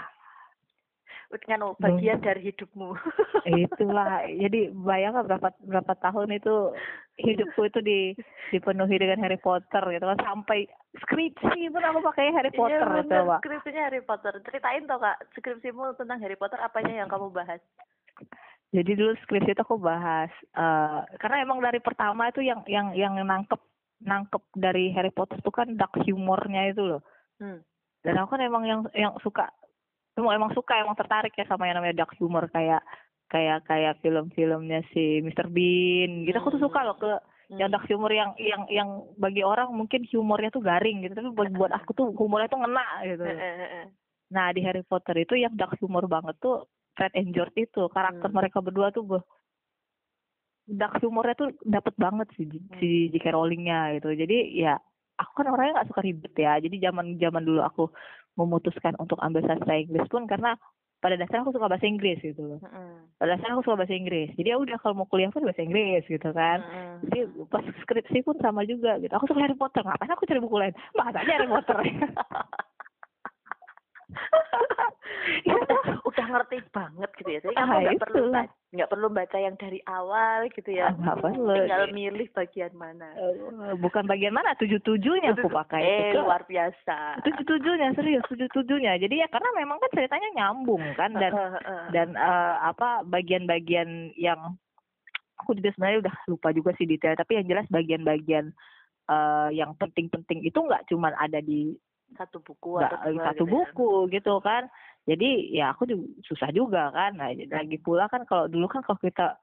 [1.33, 2.93] Kan bagian dari hidupmu.
[3.65, 4.21] Itulah.
[4.29, 6.77] Jadi bayangkan berapa berapa tahun itu
[7.17, 7.99] hidupku itu di
[8.53, 10.21] dipenuhi dengan Harry Potter gitu kan.
[10.21, 10.69] Sampai
[11.01, 13.41] skripsi pun aku pakai Harry Potter iya bener.
[13.41, 14.37] Skripsinya Harry Potter.
[14.45, 17.57] Ceritain toh kak skripsimu tentang Harry Potter apanya yang kamu bahas?
[18.69, 23.17] Jadi dulu skripsi itu aku bahas eh karena emang dari pertama itu yang yang yang
[23.17, 23.72] nangkep
[24.03, 27.01] nangkep dari Harry Potter itu kan dark humornya itu loh
[27.39, 27.59] hmm.
[28.03, 29.49] dan aku kan emang yang yang suka
[30.19, 32.83] emang emang suka emang tertarik ya sama yang namanya dark humor kayak
[33.31, 35.49] kayak kayak film-filmnya si Mr.
[35.49, 37.11] Bean gitu aku tuh suka loh ke
[37.53, 38.89] yang dark humor yang yang yang
[39.19, 42.87] bagi orang mungkin humornya tuh garing gitu tapi buat buat aku tuh humornya tuh ngena
[43.05, 43.25] gitu
[44.33, 48.29] nah di Harry Potter itu yang dark humor banget tuh Fred and George itu karakter
[48.29, 48.37] Hmm.
[48.37, 49.05] mereka berdua tuh
[50.65, 52.79] dark humornya tuh dapet banget sih Hmm.
[52.79, 53.31] si J.K.
[53.31, 54.09] Rowling-nya gitu.
[54.13, 54.79] Jadi ya
[55.15, 56.55] aku kan orangnya nggak suka ribet ya.
[56.57, 57.83] Jadi zaman zaman dulu aku
[58.33, 60.55] memutuskan untuk ambil sastra Inggris pun karena
[60.97, 62.59] pada dasarnya aku suka bahasa Inggris gitu loh.
[62.63, 63.11] Mm-mm.
[63.19, 64.31] pada dasarnya aku suka bahasa Inggris.
[64.33, 66.63] Jadi ya udah kalau mau kuliah pun bahasa Inggris gitu kan.
[66.63, 66.95] Mm-mm.
[67.03, 67.19] jadi
[67.51, 69.11] pas skripsi pun sama juga gitu.
[69.11, 69.83] Aku suka Harry Potter.
[69.83, 70.73] Ngapain aku cari buku lain?
[70.93, 71.77] Bahas aja Harry Potter?
[75.43, 77.39] Udah, udah ngerti banget gitu ya.
[77.41, 80.89] Jadi kamu Ah, nggak perlu baca nggak perlu baca yang dari awal gitu ya.
[80.97, 81.53] Nggak perlu.
[81.53, 83.13] tinggal milih bagian mana.
[83.77, 85.81] Bukan bagian mana tujuh tujuhnya aku pakai.
[85.85, 87.21] Eh itu luar biasa.
[87.21, 91.31] Tujuh tujuhnya serius tujuh tujuhnya jadi ya karena memang kan ceritanya nyambung kan dan
[91.93, 94.57] dan eh, apa bagian-bagian yang
[95.37, 98.49] aku juga sebenarnya udah lupa juga sih detail tapi yang jelas bagian-bagian
[99.11, 101.77] eh, yang penting-penting itu nggak cuman ada di
[102.13, 103.53] satu buku nggak atau dua satu gitu ya.
[103.53, 104.63] buku gitu kan
[105.03, 107.19] jadi ya aku juga susah juga kan.
[107.19, 109.35] Nah, lagi pula kan kalau dulu kan kalau kita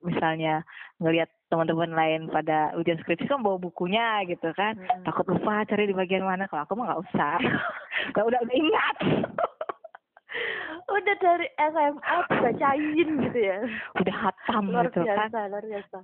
[0.00, 0.64] misalnya
[1.00, 4.80] ngelihat teman-teman lain pada ujian skripsi kan bawa bukunya gitu kan.
[4.80, 5.04] Mm-mm.
[5.04, 6.48] takut lupa cari di bagian mana.
[6.48, 7.36] Kalau aku mah nggak usah.
[8.12, 8.96] Udah udah udah ingat.
[10.96, 13.58] Udah dari SMA dibacain gitu ya.
[14.00, 15.28] Udah hatam luar gitu kan.
[15.28, 15.98] biasa luar biasa.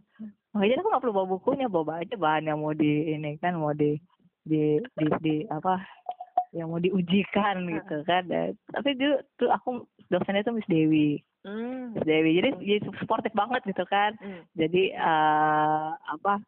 [0.52, 1.66] Makanya aku nggak perlu bawa bukunya.
[1.70, 3.96] Bawa aja bahan yang mau di ini kan mau di
[4.42, 5.78] di di, di apa
[6.52, 8.22] yang mau diujikan gitu kan.
[8.24, 9.70] Dan- tapi dulu tuh aku
[10.06, 11.16] dosennya tuh Miss Dewi.
[11.42, 11.92] Hmm.
[11.92, 12.36] Miss Dewi.
[12.36, 14.12] Jadi jadi suportif banget gitu kan.
[14.16, 14.44] Hmm.
[14.52, 16.38] jadi eh apa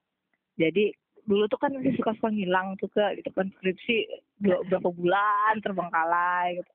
[0.55, 0.93] jadi
[1.25, 3.49] dulu tuh kan suka suka ngilang tuh ke gitu kan.
[3.55, 3.97] Skripsi
[4.38, 6.71] dua, berapa bulan terbengkalai gitu.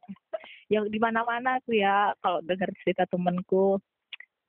[0.70, 3.78] Yang di mana mana tuh ya kalau dengar cerita temenku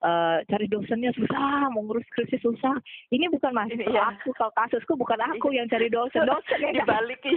[0.01, 2.73] eh cari dosennya susah mau ngurus skripsi susah.
[3.13, 4.17] Ini bukan mahasiswa Iya.
[4.17, 6.25] aku kalau kasusku bukan aku yang cari dosen.
[6.33, 7.21] Dosen yang dibalik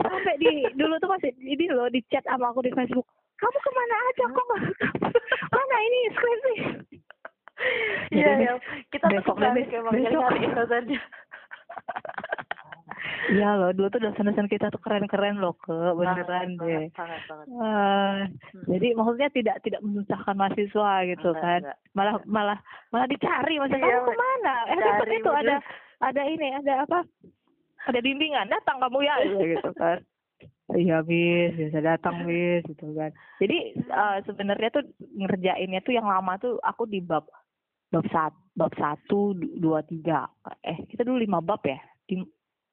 [0.00, 3.06] sampai di dulu tuh masih ini loh di chat sama aku di Facebook
[3.36, 4.62] kamu ke mana aja kok nggak
[5.54, 6.54] mana ini skripsi
[8.16, 8.52] iya ya
[8.88, 11.00] kita tuh besok besok- dosennya
[13.28, 16.84] Iya loh, dulu tuh dosen-dosen kita tuh keren-keren loh ke beneran banget, deh.
[16.90, 18.18] banget banget Eh,
[18.66, 21.60] jadi maksudnya tidak tidak menyusahkan mahasiswa gitu Enggak, kan.
[21.62, 21.76] enggak.
[21.92, 22.58] Malah malah
[22.88, 24.54] malah dicari masa Iya, kamu ke mana?
[24.64, 25.54] Eh besok itu ada
[26.00, 26.98] ada ini ada apa?
[27.88, 29.14] Ada bimbingan datang kamu ya.
[29.24, 29.98] Gitu kan.
[30.68, 33.08] Iya bis, bisa datang bis gitu kan.
[33.40, 34.84] Jadi eh, sebenarnya tuh
[35.16, 37.24] ngerjainnya tuh yang lama tuh aku di bab
[37.88, 40.28] bab satu bab satu du- dua tiga.
[40.60, 41.80] Eh kita dulu lima bab ya?
[42.12, 42.28] Lima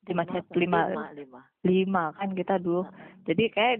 [0.06, 1.42] lima set- lima lima lima.
[1.64, 2.84] lima kan kita dulu.
[3.24, 3.76] Jadi kayak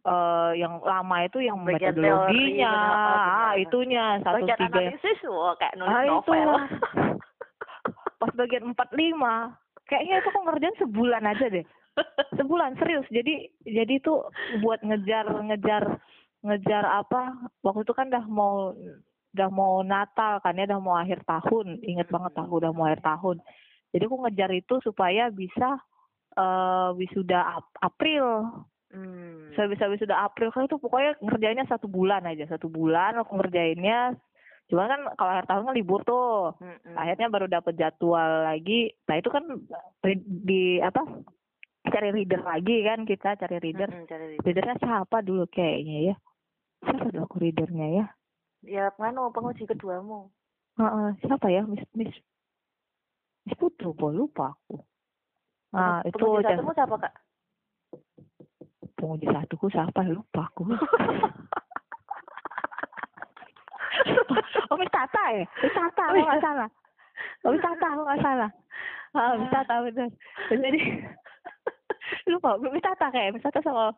[0.00, 4.78] eh yang lama itu yang Bagian metodologinya teori, ah itunya satu bagian tiga.
[4.78, 6.50] analisis wah kayak nulis ah novel.
[8.22, 9.58] Pas bagian empat lima
[9.90, 11.66] kayaknya itu kok ngerjain sebulan aja deh.
[12.38, 13.04] Sebulan serius.
[13.10, 14.14] Jadi jadi itu
[14.62, 15.98] buat ngejar ngejar
[16.46, 17.50] ngejar apa?
[17.66, 18.72] Waktu itu kan udah mau
[19.30, 21.82] udah mau Natal kan ya udah mau akhir tahun.
[21.82, 23.42] Inget banget aku udah mau akhir tahun.
[23.90, 25.82] Jadi aku ngejar itu supaya bisa
[26.38, 28.46] eh wisuda Ap- April.
[28.90, 29.54] Hmm.
[29.54, 30.50] saya bisa wisuda April.
[30.50, 32.46] Kan itu pokoknya ngerjainnya satu bulan aja.
[32.50, 34.18] Satu bulan aku ngerjainnya
[34.70, 36.54] cuman kan kalau akhir tahun kan libur tuh.
[36.62, 36.94] Mm-mm.
[36.94, 38.94] akhirnya baru dapet jadwal lagi.
[39.10, 39.44] Nah itu kan
[40.46, 41.02] di apa
[41.90, 43.90] cari reader lagi kan kita cari reader.
[43.90, 44.44] Mm-mm, cari reader.
[44.46, 46.16] readernya siapa dulu kayaknya ya?
[46.86, 48.04] Siapa dulu aku readernya ya?
[48.62, 50.30] Ya mana penguji keduamu.
[50.78, 51.66] Heeh, siapa ya?
[51.66, 52.14] Miss Miss
[53.44, 54.78] Miss Putru kok lupa aku.
[55.74, 57.14] Nah itu penguji satumu siapa kak?
[58.94, 60.06] Penguji satuku siapa?
[60.06, 60.70] Lupa aku
[64.70, 65.44] oh Miss Tata ya?
[65.74, 66.68] Tata aku nggak salah.
[67.46, 68.50] Oh Miss Tata aku nggak salah.
[69.16, 70.10] Ah Miss Tata benar
[70.50, 70.80] jadi
[72.32, 73.92] lupa Miss Tata kayak Miss Tata sama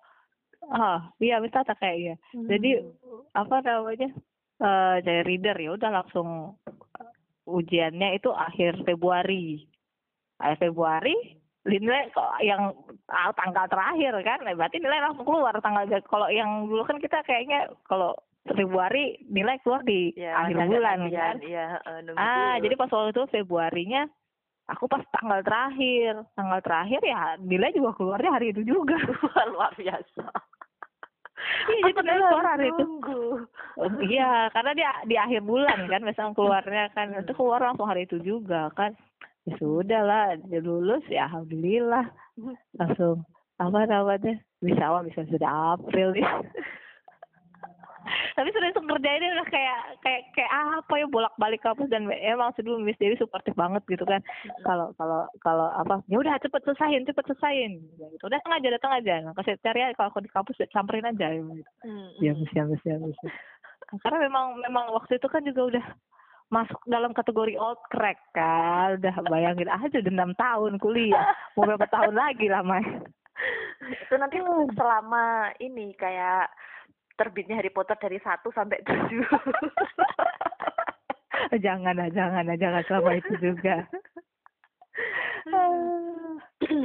[0.70, 2.86] ah iya Miss Tata kayaknya jadi
[3.34, 4.08] apa namanya
[4.62, 7.12] eh dari reader ya udah langsung uh,
[7.50, 9.66] ujiannya itu akhir Februari.
[10.38, 11.14] Akhir Februari
[11.62, 12.10] nilai
[12.42, 12.74] yang
[13.06, 14.42] ah, tanggal terakhir kan?
[14.42, 19.62] Nah, berarti nilai langsung keluar tanggal kalau yang dulu kan kita kayaknya kalau Februari nilai
[19.62, 21.66] keluar di ya, akhir bulan gantian, kan iya
[22.02, 22.62] nunggu ah dulu.
[22.66, 24.02] jadi pas waktu itu Februarinya
[24.66, 28.98] aku pas tanggal terakhir tanggal terakhir ya nilai juga keluarnya hari itu juga
[29.54, 30.26] luar biasa
[31.70, 32.86] iya jadi dulu keluar hari itu.
[33.72, 37.20] Oh, iya, karena dia di akhir bulan kan, biasanya keluarnya kan Hmm.
[37.24, 38.94] itu keluar langsung hari itu juga kan.
[39.42, 42.06] Ya sudah lah, dia lulus ya alhamdulillah.
[42.78, 43.26] Langsung
[43.58, 44.38] apa namanya?
[44.62, 46.22] Bisa awal bisa sudah April nih.
[48.32, 52.80] Tapi sudah langsung kerjainnya udah kayak kayak kayak apa ya bolak-balik kampus dan emang sebelum
[52.80, 54.24] Miss Dewi suportif banget gitu kan.
[54.64, 58.24] Kalau kalau kalau apa ya udah cepet selesaiin, cepet selesaiin gitu.
[58.24, 59.14] Udah datang aja, datang aja.
[59.20, 61.62] Nah, kasih cari aja kalau aku di kampus samperin aja gitu.
[61.84, 62.24] Mm-mm.
[62.24, 63.26] Ya bisa bisa bisa.
[64.00, 65.86] Karena memang memang waktu itu kan juga udah
[66.52, 68.96] masuk dalam kategori old crack kan.
[68.96, 71.36] Udah bayangin aja udah enam tahun kuliah.
[71.56, 73.04] Mau berapa tahun lagi lamanya.
[73.82, 74.38] itu nanti
[74.78, 76.46] selama ini kayak
[77.22, 79.22] terbitnya Harry Potter dari satu sampai tujuh
[81.66, 83.82] jangan lah, jangan lah, jangan selama itu juga.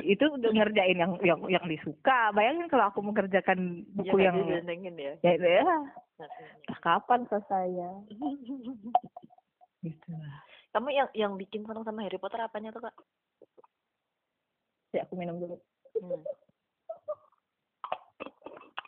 [0.02, 2.34] itu udah ngerjain yang yang yang disuka.
[2.34, 5.64] Bayangin kalau aku mengerjakan ya, buku yang disenengin ya ya, ya
[6.18, 6.78] Mm-mm.
[6.82, 7.90] kapan selesainya?
[9.86, 10.42] Gitu lah.
[10.74, 12.96] kamu yang yang bikin seneng sama Harry Potter apanya tuh kak
[14.96, 15.56] Ya aku minum dulu.
[16.02, 16.24] Hmm.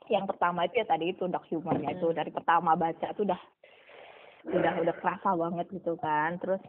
[0.10, 2.17] Yang pertama itu ya tadi itu dokumennya itu Hmm.
[2.17, 3.41] dari pertama baca tuh udah
[4.50, 6.62] udah udah kerasa banget gitu kan terus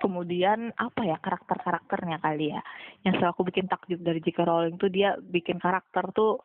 [0.00, 2.60] kemudian apa ya karakter karakternya kali ya
[3.04, 4.38] yang selalu aku bikin takjub dari J.K.
[4.42, 6.40] Rowling tuh dia bikin karakter tuh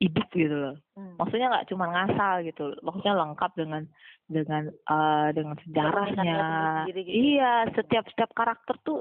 [0.00, 1.16] hidup gitu loh Hmm.
[1.16, 3.82] maksudnya nggak cuma ngasal gitu maksudnya lengkap dengan
[4.30, 6.40] dengan eh, dengan sejarahnya
[6.88, 7.00] gitu.
[7.08, 9.00] iya setiap setiap karakter tuh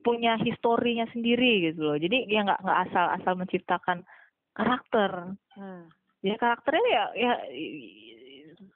[0.00, 4.00] punya historinya sendiri gitu loh jadi ya nggak nggak asal asal menciptakan
[4.54, 5.86] karakter Hmm.
[6.18, 7.32] ya karakternya ya ya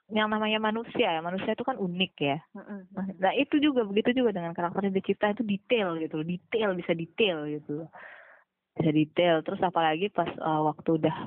[0.09, 2.81] yang namanya manusia ya manusia itu kan unik ya Mm-mm.
[3.19, 7.45] nah itu juga begitu juga dengan karakter yang dicipta itu detail gitu detail bisa detail
[7.45, 7.85] gitu
[8.73, 11.17] bisa detail terus apalagi pas uh, waktu udah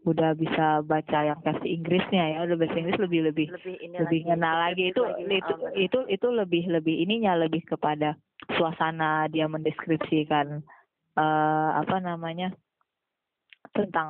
[0.00, 4.20] udah bisa baca yang versi Inggrisnya ya udah bahasa Inggris lebih lebih lebih ini lebih
[4.24, 5.22] lagi, kenal lagi itu lagi.
[5.28, 5.72] itu Oh, benar.
[5.76, 8.16] itu itu lebih lebih ininya lebih kepada
[8.56, 10.64] suasana dia mendeskripsikan
[11.18, 12.56] eh apa namanya
[13.70, 14.08] tentang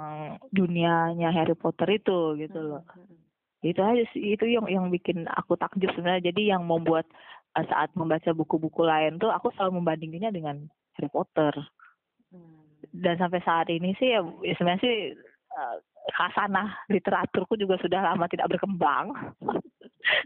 [0.51, 2.83] dunianya Harry Potter itu gitu loh.
[2.89, 3.19] Hmm, hmm,
[3.67, 6.33] itu aja sih itu yang yang bikin aku takjub sebenarnya.
[6.33, 7.05] Jadi yang membuat
[7.57, 11.53] eh, saat membaca buku-buku lain tuh aku selalu membandinginnya dengan Harry Potter.
[12.31, 12.63] Hmm.
[12.95, 15.19] dan sampai saat ini sih ya, ya sebenarnya sih
[16.15, 19.11] khasanah literaturku juga sudah lama tidak berkembang.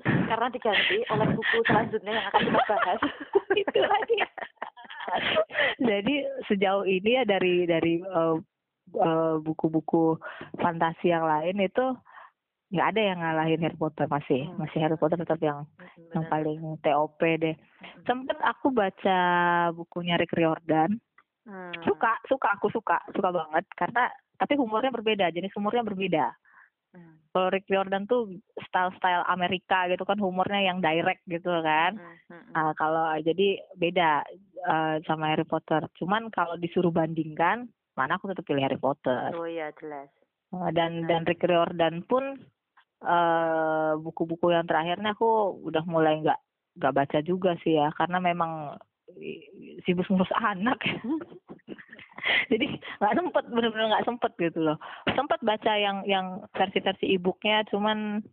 [0.05, 3.01] Karena diganti oleh buku selanjutnya yang akan kita bahas.
[3.65, 4.17] Itu lagi
[5.81, 6.15] jadi
[6.49, 8.37] sejauh ini ya dari dari eh,
[8.95, 10.19] eh, buku-buku
[10.59, 11.95] fantasi yang lain itu
[12.75, 14.59] nggak ada yang ngalahin Harry Potter masih Hmm.
[14.67, 18.03] masih Harry Potter tetap yang Hmm, yang paling TOP deh Hmm.
[18.07, 19.19] sempet aku baca
[19.75, 20.99] bukunya Rick Riordan
[21.45, 21.77] Hmm.
[21.85, 24.09] suka suka aku suka suka banget karena
[24.41, 26.33] tapi humornya berbeda jenis humornya berbeda
[26.95, 27.21] Hmm.
[27.31, 28.31] kalau Rick Riordan tuh
[28.65, 32.53] style-style Amerika gitu kan humornya yang direct gitu kan Hmm, hmm, hmm.
[32.55, 34.23] Nah, kalau jadi beda
[34.65, 39.31] eh, sama Harry Potter cuman kalau disuruh bandingkan mana aku tetap pilih Harry Potter.
[39.35, 40.11] Oh iya jelas.
[40.55, 42.39] Eh, dan dan Rick Riordan pun
[43.05, 46.41] eh buku-buku yang terakhirnya aku udah mulai nggak
[46.81, 48.75] nggak baca juga sih ya karena memang
[49.85, 50.81] sibuk ngurus anak.
[52.51, 54.79] Jadi nggak sempet bener-bener nggak sempet gitu loh.
[55.13, 58.25] Sempet baca yang yang versi-versi e-booknya cuman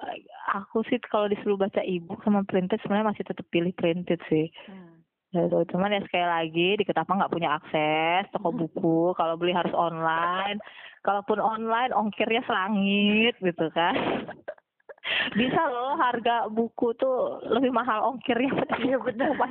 [0.00, 0.16] eh,
[0.56, 4.48] aku sih kalau disuruh baca e-book sama printed sebenarnya masih tetap pilih printed sih.
[4.64, 4.99] Hmm.
[5.30, 5.58] Gitu.
[5.74, 9.14] Cuman ya sekali lagi di Ketapang nggak punya akses toko buku.
[9.14, 10.58] Kalau beli harus online.
[11.00, 13.94] Kalaupun online ongkirnya selangit gitu kan.
[15.38, 18.52] Bisa loh harga buku tuh lebih mahal ongkirnya.
[18.84, 19.32] Iya, benar.
[19.36, 19.48] Oh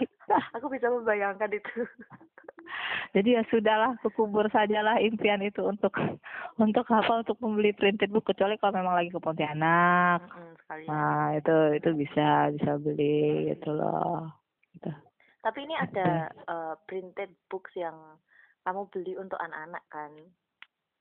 [0.54, 1.86] aku bisa membayangkan itu
[3.18, 5.90] Jadi ya sudahlah kekubur sajalah impian itu untuk
[6.62, 10.22] untuk apa untuk membeli printed book kecuali kalau memang lagi ke Pontianak.
[10.30, 14.30] Hmm, sekali Nah itu itu bisa bisa beli gitu loh.
[14.78, 15.09] Gitu.
[15.40, 17.96] Tapi ini ada eh, printed books yang
[18.64, 20.12] kamu beli untuk anak-anak kan?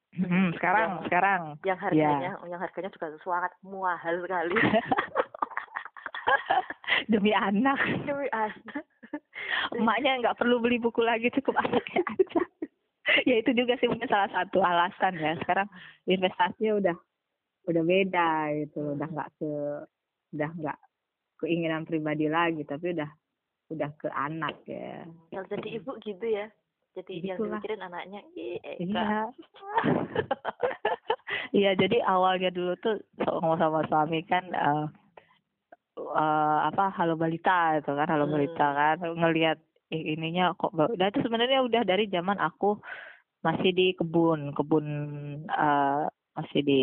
[0.09, 1.41] Hmm, sekarang Yang- sekarang.
[1.69, 4.57] yang harganya yang harganya juga sangat mahal sekali.
[7.13, 7.81] Demi anak.
[8.05, 8.85] Demi anak.
[9.73, 12.43] emaknya nggak perlu beli buku lagi cukup anaknya aja.
[13.25, 15.33] Ya itu juga sih mungkin salah satu alasan ya.
[15.41, 15.69] Sekarang
[16.05, 16.97] investasinya udah
[17.69, 18.31] udah beda
[18.65, 18.97] gitu.
[18.97, 19.53] Udah nggak ke
[20.37, 20.79] udah nggak
[21.41, 23.09] keinginan pribadi lagi tapi udah
[23.69, 25.05] udah ke anak ya.
[25.33, 26.47] Kalau jadi ibu gitu ya.
[26.97, 27.61] Jadi yang Gitulah.
[27.61, 29.29] dipikirin anaknya iya.
[31.49, 34.85] Iya jadi awalnya dulu tuh ngomong sama suami kan eh
[35.97, 38.35] eh, apa halo balita itu kan halo Hmm.
[38.37, 38.97] balita kan.
[39.01, 39.59] Ngelihat
[39.93, 42.77] ih, ininya kok dan itu sebenarnya udah dari zaman aku
[43.41, 44.87] masih di kebun kebun
[45.49, 46.05] eh
[46.37, 46.81] masih di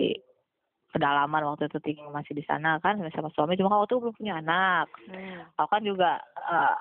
[0.95, 3.59] pedalaman waktu itu tinggal masih di sana kan sama suami.
[3.59, 4.87] Cuma waktu itu belum punya anak.
[5.11, 5.43] Hmm.
[5.59, 6.73] aku kan juga eh,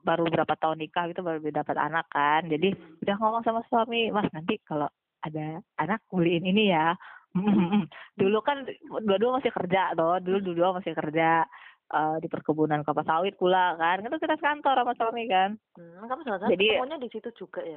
[0.00, 2.48] baru berapa tahun nikah gitu baru dapat anak kan.
[2.48, 2.72] Jadi
[3.04, 4.88] udah ngomong sama suami mas nanti kalau
[5.20, 6.96] ada anak beliin ini ya.
[8.20, 8.64] Dulu kan
[9.04, 10.16] dua-dua masih kerja toh.
[10.24, 11.44] Dulu dua-dua masih kerja
[11.92, 14.00] eh, di perkebunan kelapa sawit pula kan.
[14.00, 15.60] Kan kita kantor sama suami kan.
[15.76, 16.24] Hmm, kamu
[16.56, 17.76] Jadi- ketemunya di situ juga ya?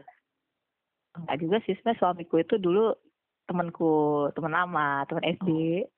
[1.20, 1.76] Enggak juga sih.
[1.76, 2.96] Sebenarnya suamiku itu dulu
[3.46, 5.50] temanku teman lama teman SD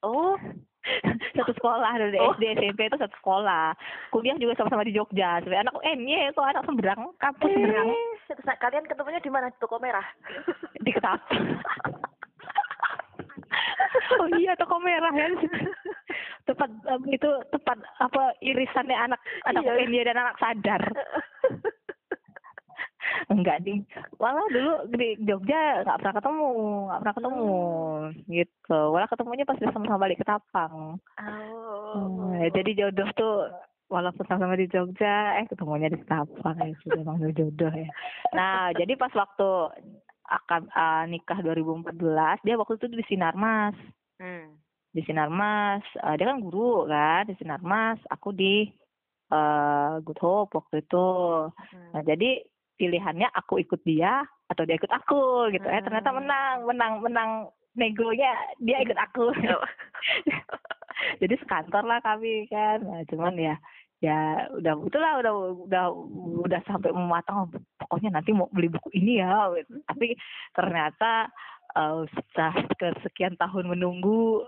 [0.04, 0.36] oh
[1.40, 2.36] satu sekolah dari Oh.
[2.36, 3.72] SD SMP itu satu sekolah
[4.12, 8.46] kuliah juga sama-sama di Jogja sebenarnya anak NY kok anak Seberang kampus Seberang eh, terus
[8.60, 10.04] kalian ketemunya di mana toko merah
[10.78, 11.56] di Ketapang.
[14.20, 15.32] oh iya toko merah kan.
[16.44, 20.04] tepat em, itu tepat apa irisannya anak anak Iya.
[20.04, 20.84] Dan anak sadar.
[23.32, 23.84] Enggak di
[24.18, 26.50] malah dulu di Jogja nggak pernah ketemu,
[26.88, 27.52] nggak pernah ketemu
[28.28, 28.80] gitu.
[28.94, 30.98] Malah ketemunya pas sama-sama balik ke Tapang.
[31.22, 33.38] oh Hmm, jadi jodoh tuh
[33.94, 37.90] walaupun sama-sama di Jogja, eh ketemunya di Tapang ya sudah emang jodoh ya.
[38.34, 39.50] Nah, jadi pas waktu
[40.26, 43.78] akan eh, nikah 2014, dia waktu itu di Sinarmas.
[44.18, 44.58] hmm.
[44.94, 48.66] Di Sinarmas, eh, dia kan guru kan di Sinarmas, aku di
[49.34, 51.10] eh Good Hope waktu itu.
[51.54, 51.92] Hmm.
[51.94, 52.42] Nah, jadi
[52.80, 55.66] pilihannya aku ikut dia atau dia ikut aku gitu.
[55.66, 56.20] Eh ternyata Hmm.
[56.24, 57.32] menang, menang, menang
[57.74, 59.34] negonya dia ikut aku.
[59.34, 59.64] Oh.
[61.22, 63.56] jadi sekantor lah kami kan nah, cuman ya
[64.04, 65.34] ya udah itulah udah
[65.64, 65.86] udah
[66.44, 69.80] udah sampai mematang oh, pokoknya nanti mau beli buku ini ya gitu.
[69.88, 70.12] tapi
[70.52, 71.32] ternyata
[71.72, 74.44] eh, setelah kesekian tahun menunggu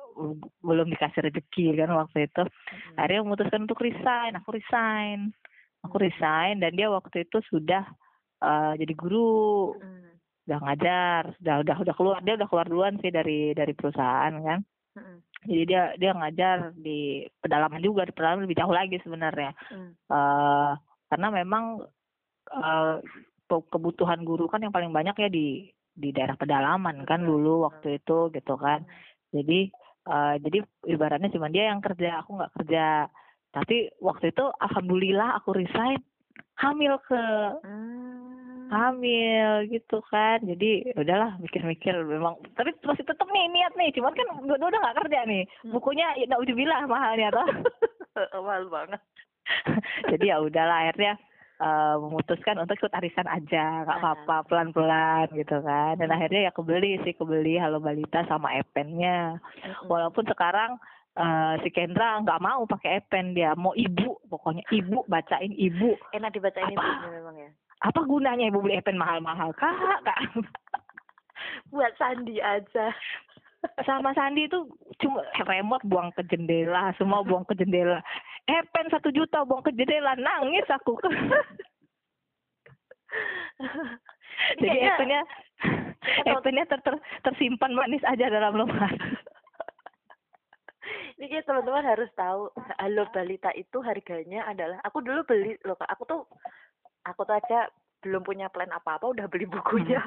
[0.60, 2.96] belum dikasih rezeki kan waktu itu Hmm.
[3.00, 5.32] akhirnya memutuskan untuk resign aku resign
[5.88, 7.88] aku resign dan dia waktu itu sudah
[8.45, 9.34] eh, jadi guru
[9.75, 10.13] Hmm.
[10.45, 14.62] udah ngajar udah udah udah keluar dia udah keluar duluan sih dari dari perusahaan kan
[14.93, 15.17] Mm-mm.
[15.43, 16.99] jadi dia dia ngajar di
[17.41, 19.91] pedalaman juga di pedalaman lebih jauh lagi sebenarnya Mm.
[20.05, 20.71] eh
[21.10, 21.81] karena memang
[23.45, 27.97] pe- kebutuhan guru kan yang paling banyak ya di di daerah pedalaman kan dulu waktu
[27.97, 28.86] itu gitu kan
[29.31, 29.73] jadi
[30.05, 33.10] eh jadi ibaratnya cuma dia yang kerja aku nggak kerja
[33.49, 35.97] tapi waktu itu alhamdulillah aku resign
[36.62, 37.21] hamil ke
[37.65, 38.05] Hmm.
[38.69, 40.41] Hamil gitu kan.
[40.41, 41.93] Jadi ya udahlah mikir-mikir.
[42.06, 43.89] Memang tapi masih tetap nih niat nih.
[43.95, 45.43] Cuman kan udah udah nggak kerja nih.
[45.69, 47.47] Bukunya ya bilang mahalnya toh.
[48.45, 49.01] Mahal banget.
[50.12, 51.13] jadi ya udahlah akhirnya
[51.62, 53.86] eh, memutuskan untuk ikut arisan aja.
[53.86, 55.99] Nggak apa-apa pelan-pelan gitu kan.
[55.99, 59.38] Dan akhirnya ya kebeli sih kebeli halo balita sama epennya
[59.86, 60.80] walaupun sekarang
[61.17, 65.93] eh, si Kendra nggak mau pakai epen dia mau ibu pokoknya ibu bacain ibu.
[66.15, 67.51] Enak dibacain ibunya memang ya.
[67.84, 69.52] Apa gunanya ibu beli epen mahal-mahal?
[69.58, 70.20] Kak kak.
[71.74, 72.94] Buat Sandi aja.
[73.82, 74.70] sama Sandi itu
[75.02, 77.98] cuma remote buang ke jendela semua buang ke jendela.
[78.46, 80.94] Epen satu juta buang ke jendela nangis aku.
[84.60, 85.22] Jadi Kayaknya- epennya
[86.30, 88.94] epennya ter, ter- tersimpan manis aja dalam lemari.
[91.16, 95.90] Ini kayak teman-teman harus tahu Halo Balita itu harganya adalah aku dulu beli loh Kak.
[95.96, 96.22] Aku tuh
[97.06, 97.70] aku tuh aja
[98.02, 100.02] belum punya plan apa-apa udah beli bukunya.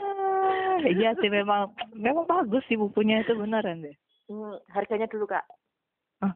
[0.00, 5.44] Ah, iya sih memang memang bagus sih bukunya itu beneran deh Hmm, harganya dulu Kak.
[6.24, 6.32] Ah,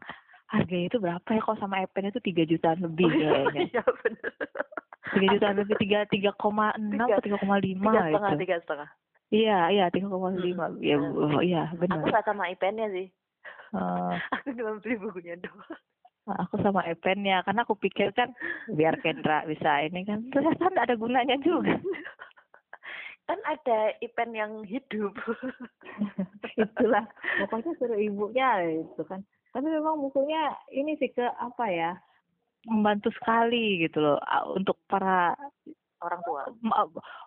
[0.53, 4.33] harganya itu berapa ya kalau sama epen itu tiga jutaan lebih kayaknya Iya benar.
[5.09, 8.57] tiga jutaan lebih tiga tiga koma enam atau tiga koma lima Tiga setengah, itu tiga
[8.61, 8.89] setengah.
[9.33, 10.85] iya iya tiga koma lima Mm-mm.
[10.85, 13.09] ya oh, iya Aku benar nggak sama iPad-nya sih.
[13.73, 15.81] Eh, Aku cuma beli bukunya doang.
[16.37, 18.35] Aku sama epennya karena aku pikir kan
[18.69, 21.77] biar Kendra bisa ini kan ternyata nggak ada gunanya juga
[23.29, 25.13] Kan ada event yang hidup.
[26.57, 27.05] itulah
[27.45, 28.49] pokoknya suruh ibunya
[28.81, 29.21] itu kan
[29.53, 31.93] tapi memang bukunya ini sih ke apa ya
[32.65, 34.17] membantu sekali gitu loh
[34.53, 35.37] untuk para
[35.99, 36.47] Orang tua.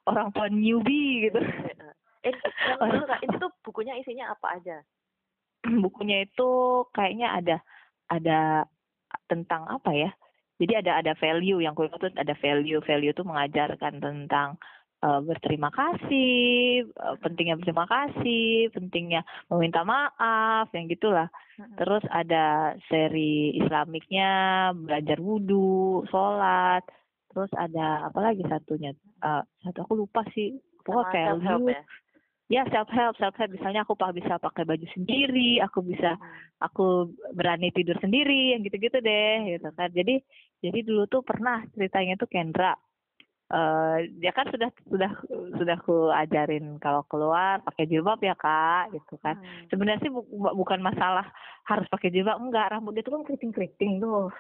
[0.08, 1.40] orang tua newbie gitu
[2.22, 2.32] Eh,
[2.70, 4.78] yang dulu Kak, ini tuh bukunya isinya apa aja?
[5.84, 6.50] bukunya itu
[6.94, 7.58] kayaknya ada
[8.08, 8.40] ada
[9.28, 10.12] tentang apa ya?
[10.62, 14.62] Jadi ada ada value yang kuliah itu ada value value itu mengajarkan tentang
[15.02, 21.34] eh, berterima kasih eh, pentingnya berterima kasih pentingnya meminta maaf yang gitulah.
[21.78, 26.86] Terus ada seri Islamiknya belajar wudhu sholat
[27.32, 28.94] terus ada apa lagi satunya?
[29.26, 30.62] Eh, satu aku lupa sih.
[30.82, 31.82] Pokoknya value ya?
[32.52, 36.20] Ya self help self help misalnya aku bisa pakai baju sendiri aku bisa
[36.60, 39.90] aku berani tidur sendiri yang gitu-gitu deh gitu kan.
[39.96, 40.20] Jadi
[40.60, 42.76] jadi dulu tuh pernah ceritanya tuh Kendra
[43.52, 45.12] eh dia kan sudah sudah
[45.60, 49.36] sudah aku ajarin kalau keluar pakai jilbab ya kak gitu kan.
[49.36, 49.68] Hmm.
[49.68, 51.28] sebenarnya sih bu- bu- bukan masalah
[51.68, 52.72] harus pakai jilbab enggak.
[52.72, 54.32] Rambut dia tuh kan keriting keriting tuh.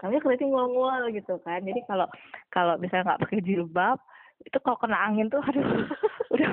[0.00, 1.60] Namanya keriting ngual-ngual gitu kan.
[1.64, 2.08] Jadi kalau
[2.48, 4.00] kalau misalnya nggak pakai jilbab
[4.40, 5.60] itu kalau kena angin tuh aduh
[6.32, 6.50] udah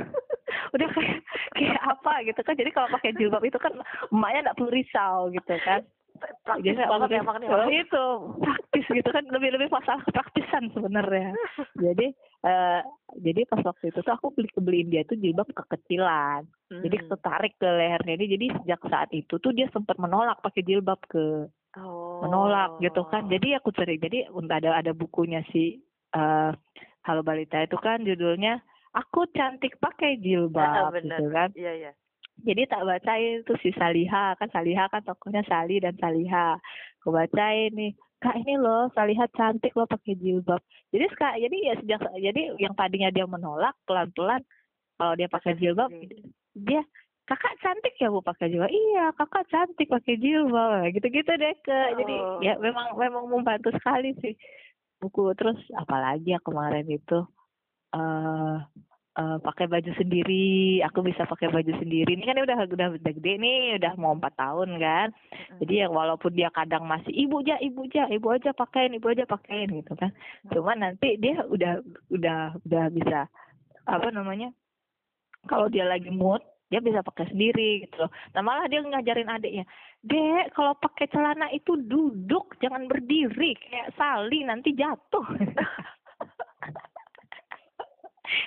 [0.75, 1.17] udah kayak
[1.53, 2.55] kayak apa gitu kan.
[2.55, 3.73] Jadi kalau pakai jilbab itu kan
[4.09, 5.81] emaknya nggak perlu risau gitu kan.
[6.17, 7.47] Praktis nggak banget ya makanya.
[7.53, 8.05] oh, itu
[8.41, 9.23] praktis gitu kan.
[9.29, 11.37] Lebih lebih masalah praktisan sebenarnya.
[11.85, 12.09] Jadi
[12.45, 12.81] eh
[13.17, 16.45] jadi pas waktu itu tuh aku beli beliin dia tuh jilbab kekecilan.
[16.67, 17.09] Jadi Hmm.
[17.13, 18.29] tertarik ke lehernya dia.
[18.33, 22.25] Jadi sejak saat itu tuh dia sempat menolak pakai jilbab ke Oh.
[22.25, 23.29] menolak gitu kan.
[23.29, 25.77] Jadi aku cari jadi ada ada bukunya si
[26.11, 26.51] eh
[27.05, 28.57] Halo Balita itu kan judulnya
[28.93, 31.19] aku cantik pakai jilbab benar.
[31.19, 31.49] gitu kan.
[31.57, 31.91] Iya, iya.
[32.45, 34.37] jadi tak bacain tuh si Saliha.
[34.37, 36.61] Kan Saliha kan tokohnya Sali dan Saliha.
[37.01, 40.61] Aku bacain nih kak ini loh Saliha cantik loh pakai jilbab.
[40.93, 44.41] Jadi sekarang jadi ya sejak jadi yang tadinya dia menolak pelan pelan
[44.97, 45.93] kalau dia pakai jilbab
[46.57, 46.81] dia
[47.27, 48.71] kakak cantik ya bu pakai jilbab?
[48.71, 50.89] Iya kakak cantik pakai jilbab.
[50.93, 52.39] Gitu gitu deh ke jadi Oh.
[52.41, 54.33] ya memang memang membantu sekali sih
[54.97, 55.33] buku.
[55.37, 57.21] Terus apalagi ya kemarin itu
[57.95, 58.57] eh
[59.17, 62.13] eh, pakai baju sendiri aku bisa pakai baju sendiri.
[62.13, 65.07] Ini kan udah udah udah gede nih udah mau empat tahun kan.
[65.63, 69.25] Jadi ya walaupun dia kadang masih ibu aja ibu aja ibu aja pakein ibu aja
[69.25, 70.13] pakein gitu kan.
[70.53, 71.81] Cuman nanti dia udah
[72.13, 73.25] udah udah bisa
[73.87, 74.51] apa namanya
[75.47, 78.11] kalau dia lagi mood dia bisa pakai sendiri gitu loh.
[78.35, 79.63] Nah malah dia ngajarin adiknya,
[80.03, 85.25] dek kalau pakai celana itu duduk jangan berdiri kayak Sali nanti jatuh.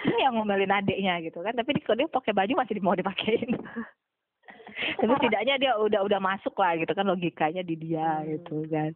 [0.04, 3.56] Ini yang ngomelin adiknya gitu kan, tapi kalau dia pakai baju masih mau dipakein.
[5.00, 8.28] tapi setidaknya dia udah udah masuk lah gitu kan logikanya di dia Hmm.
[8.36, 8.92] gitu kan.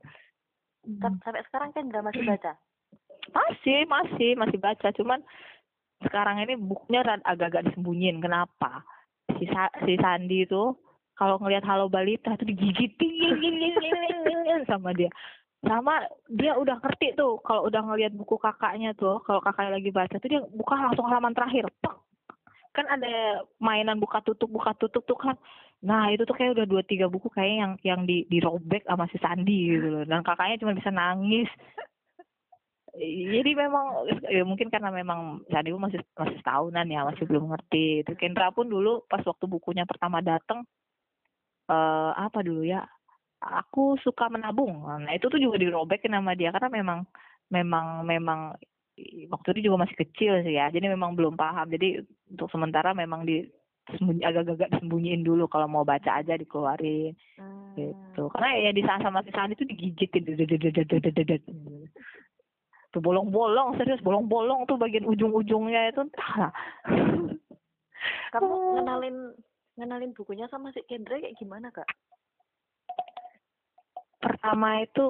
[1.01, 2.53] Sam- Sampai sekarang kan nggak masih baca.
[3.33, 4.89] Masih, masih, masih baca.
[4.93, 5.21] Cuman
[6.05, 8.21] sekarang ini bukunya agak-agak disembunyiin.
[8.21, 8.85] Kenapa?
[9.41, 10.77] Si, Sa- si Sandi itu
[11.17, 13.09] kalau ngelihat Halo Balita itu digigitin
[14.71, 15.09] sama dia.
[15.65, 20.17] Sama dia udah ngerti tuh kalau udah ngelihat buku kakaknya tuh, kalau kakaknya lagi baca
[20.21, 21.69] tuh dia buka langsung halaman terakhir.
[21.81, 21.95] Pak.
[22.75, 25.37] Kan ada mainan buka tutup buka tutup tuh kan.
[25.85, 29.17] Nah, itu tuh kayak udah dua tiga buku kayaknya yang yang di dirobek sama si
[29.21, 30.05] Sandi gitu loh.
[30.05, 31.49] Dan kakaknya cuma bisa nangis
[32.95, 38.13] jadi memang ya mungkin karena memang Sandi masih masih setahunan ya masih belum ngerti itu
[38.15, 40.63] Kendra pun dulu pas waktu bukunya pertama datang
[41.67, 42.87] eh apa dulu ya
[43.45, 44.85] aku suka menabung.
[44.87, 46.99] Nah itu tuh juga dirobekin sama dia karena memang
[47.53, 48.41] memang memang
[49.29, 50.71] waktu itu juga masih kecil sih ya.
[50.73, 51.69] Jadi memang belum paham.
[51.69, 53.45] Jadi untuk sementara memang di
[54.25, 57.13] agak-agak sembunyiin dulu kalau mau baca aja dikeluarin.
[57.37, 57.77] Hmm.
[57.77, 58.31] gitu.
[58.33, 60.23] Karena ya di saat sama si itu digigitin
[62.95, 66.07] tuh bolong-bolong serius bolong-bolong tuh bagian ujung-ujungnya itu.
[68.31, 69.35] Kamu ngenalin
[69.75, 71.91] ngenalin bukunya sama si Kendra kayak gimana kak?
[74.25, 75.05] Pertama itu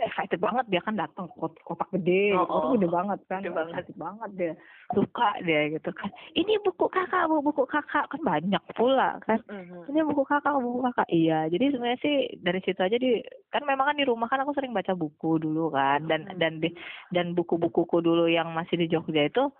[0.00, 2.46] excited banget dia kan datang kot- kotak gede Oh.
[2.46, 2.72] Kotak oh.
[2.72, 3.72] gede banget kan Gede banget.
[3.74, 4.52] excited banget dia
[4.90, 9.86] suka dia gitu kan ini buku kakak bu buku kakak kan banyak pula kan Mhm.
[9.86, 13.18] ini buku kakak buku kakak iya jadi sebenarnya sih dari situ aja di
[13.48, 16.38] kan memang kan di rumah kan aku sering baca buku dulu kan dan Hmm.
[16.38, 16.70] dan di,
[17.10, 19.50] dan buku-bukuku dulu yang masih di Jogja itu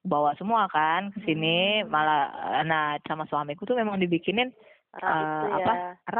[0.00, 1.88] bawa semua kan ke sini Hmm.
[1.88, 2.22] malah
[2.62, 4.48] nah sama suamiku tuh memang dibikinin
[4.94, 5.58] Eh, itu ya.
[5.58, 5.72] apa?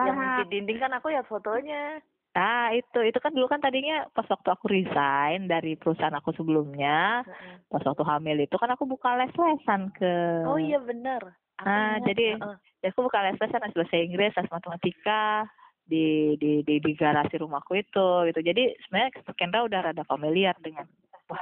[0.03, 0.35] Yang rak.
[0.35, 2.03] di dinding kan aku ya fotonya.
[2.35, 7.23] Nah itu itu kan dulu kan tadinya pas waktu aku resign dari perusahaan aku sebelumnya
[7.23, 7.55] Heeh.
[7.71, 11.23] pas waktu hamil itu kan aku buka les-lesan ke Oh iya bener.
[11.63, 12.57] Aku Ah, jadi- Heeh.
[12.83, 15.47] ya aku buka les-lesan les bahasa Inggris les matematika
[15.85, 20.89] di di di, di garasi rumahku itu gitu jadi sebenarnya Kendra udah rada familiar dengan
[21.29, 21.39] wah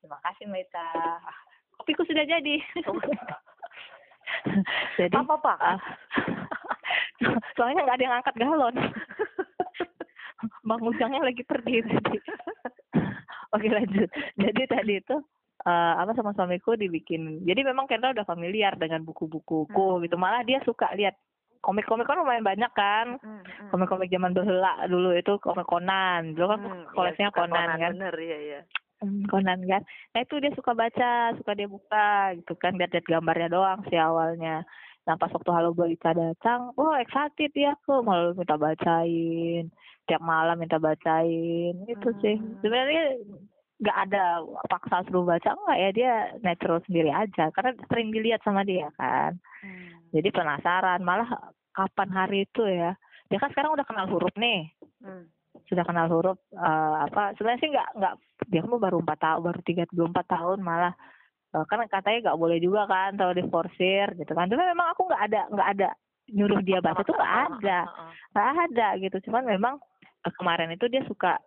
[0.00, 1.36] terima kasih Mbak Ita Ah,
[1.76, 2.56] kopiku sudah jadi
[4.98, 5.58] jadi apa pak?
[5.60, 5.78] ah,
[7.54, 8.74] soalnya nggak ada yang angkat galon
[10.62, 12.18] Bang Ujangnya lagi pergi tadi.
[13.54, 14.08] Oke lanjut.
[14.38, 15.16] Jadi tadi itu
[15.66, 17.42] eh, apa sama suamiku dibikin.
[17.42, 20.02] Jadi memang Kendra udah familiar dengan buku-bukuku Hmm.
[20.04, 20.14] gitu.
[20.14, 21.18] Malah dia suka lihat
[21.58, 23.18] komik-komik kan lumayan banyak kan.
[23.18, 23.70] Mm, mm.
[23.74, 26.38] Komik-komik zaman berhela dulu itu komik Conan.
[26.38, 27.92] Dulu kan Hmm, iya, koleksinya suka Conan kan.
[27.98, 28.60] Bener iya iya.
[28.98, 29.82] Hmm, Conan kan.
[30.14, 34.62] Nah itu dia suka baca, suka dia buka gitu kan, lihat-lihat gambarnya doang sih awalnya.
[35.08, 39.72] Nah pas waktu Halo Balita datang, wah excited ya aku malah minta bacain,
[40.04, 42.36] tiap malam minta bacain, itu sih.
[42.36, 42.60] Hmm.
[42.60, 43.16] Sebenarnya
[43.80, 46.12] nggak ada paksa suruh baca enggak ya dia
[46.44, 49.40] natural sendiri aja karena sering dilihat sama dia kan.
[49.64, 50.12] Hmm.
[50.12, 52.92] Jadi penasaran malah kapan hari itu ya.
[53.32, 55.30] Dia kan sekarang udah kenal huruf nih Hmm.
[55.70, 58.14] sudah kenal huruf eh, apa sebenarnya sih nggak nggak
[58.50, 60.94] dia kan baru empat tahun baru tiga belum empat tahun malah
[61.52, 64.48] kan katanya nggak boleh juga kan kalau diforsir gitu kan.
[64.48, 65.88] Tapi memang aku nggak ada nggak ada
[66.28, 67.78] nyuruh dia baca tuh nggak ada.
[67.88, 68.12] Heeh.
[68.36, 69.16] nggak ada gitu.
[69.28, 69.74] Cuman memang
[70.28, 71.40] eh, kemarin itu dia suka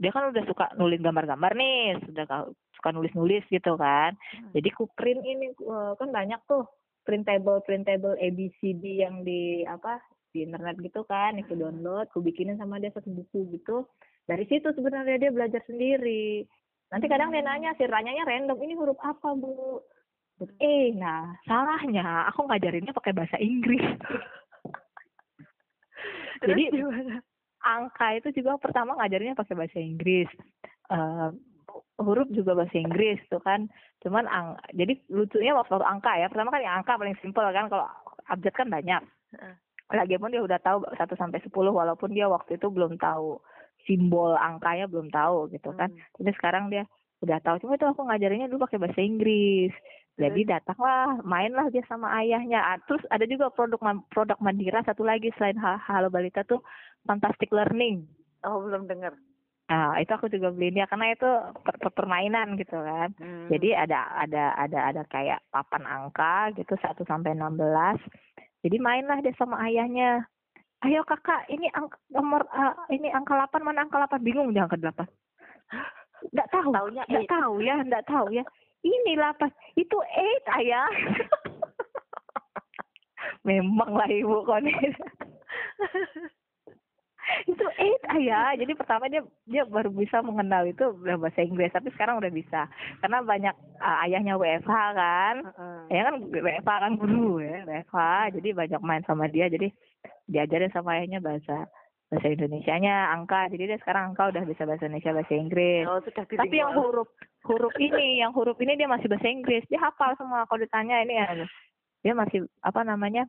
[0.00, 2.50] dia kan udah suka nulis gambar-gambar nih sudah ka-
[2.80, 4.16] suka nulis-nulis gitu kan.
[4.16, 4.50] Hmm.
[4.56, 6.66] jadi ku print ini eh, kan banyak tuh
[7.06, 10.00] printable printable ABCD yang di apa
[10.32, 13.84] di internet gitu kan aku download ku bikinin sama dia satu buku gitu.
[14.22, 16.46] Dari situ sebenarnya dia belajar sendiri
[16.92, 19.80] nanti kadang dia nanya si ranyanya random ini huruf apa bu?
[20.36, 20.92] Huruf E.
[20.92, 23.80] Nah salahnya aku ngajarinnya pakai bahasa Inggris.
[26.44, 27.24] Jadi gimana?
[27.62, 30.28] angka itu juga pertama ngajarinnya pakai bahasa Inggris.
[30.90, 31.28] Eh,
[32.02, 33.70] huruf juga bahasa Inggris tuh kan.
[34.02, 36.26] Cuman ang jadi lucunya waktu waktu angka ya.
[36.26, 37.86] Pertama kan yang angka paling simpel kan kalau
[38.26, 39.02] abjad kan banyak.
[39.92, 43.38] Lagi pun dia udah tahu 1 sampai 10 walaupun dia waktu itu belum tahu
[43.84, 45.88] simbol angkanya belum tahu gitu kan.
[45.88, 46.00] Hmm.
[46.16, 46.84] tapi sekarang dia
[47.20, 47.62] udah tahu.
[47.62, 49.70] Cuma itu aku ngajarinnya dulu pakai bahasa Inggris.
[50.12, 52.60] Jadi datanglah mainlah dia sama ayahnya.
[52.60, 53.80] Ah, terus ada juga produk
[54.10, 56.60] produk Mandira satu lagi selain Ha- Halo Balita tuh
[57.06, 58.04] Fantastic Learning.
[58.42, 59.14] Oh belum dengar.
[59.62, 61.24] nah itu aku juga beliin dia karena itu
[61.64, 63.08] per- per- permainan gitu kan.
[63.16, 63.48] Hmm.
[63.48, 67.96] jadi ada ada ada ada kayak papan angka gitu 1 sampai 16
[68.60, 70.28] jadi mainlah dia sama ayahnya
[70.82, 74.78] ayo kakak ini angka nomor ah, ini angka 8 mana angka 8 bingung dia angka
[74.78, 75.06] 8
[76.30, 77.30] nggak tahu Taunya nggak eight.
[77.30, 78.44] tahu ya nggak tahu ya.
[78.82, 80.90] Ini 8 itu 8 ayah.
[83.46, 84.70] Memang lah ibu koni
[87.50, 88.54] itu eight ayah.
[88.54, 92.70] Jadi pertama dia dia baru bisa mengenal itu bahasa Inggris tapi sekarang udah bisa.
[93.02, 95.36] Karena banyak ah, ayahnya WFH kan.
[95.42, 95.78] Heeh.
[95.90, 97.98] ya kan WFH kan guru ya WFH
[98.38, 99.70] jadi banyak main sama dia jadi
[100.28, 101.66] diajarin sama ayahnya bahasa
[102.12, 103.48] bahasa Indonesianya angka.
[103.48, 105.84] Jadi dia sekarang angka udah bisa bahasa Indonesia bahasa Inggris.
[105.88, 107.08] Oh, sudah tapi yang huruf
[107.48, 109.64] huruf ini yang huruf ini dia masih bahasa Inggris.
[109.72, 110.44] Dia hafal semua.
[110.44, 111.26] Kalau ditanya ini ya
[112.04, 113.24] dia masih apa namanya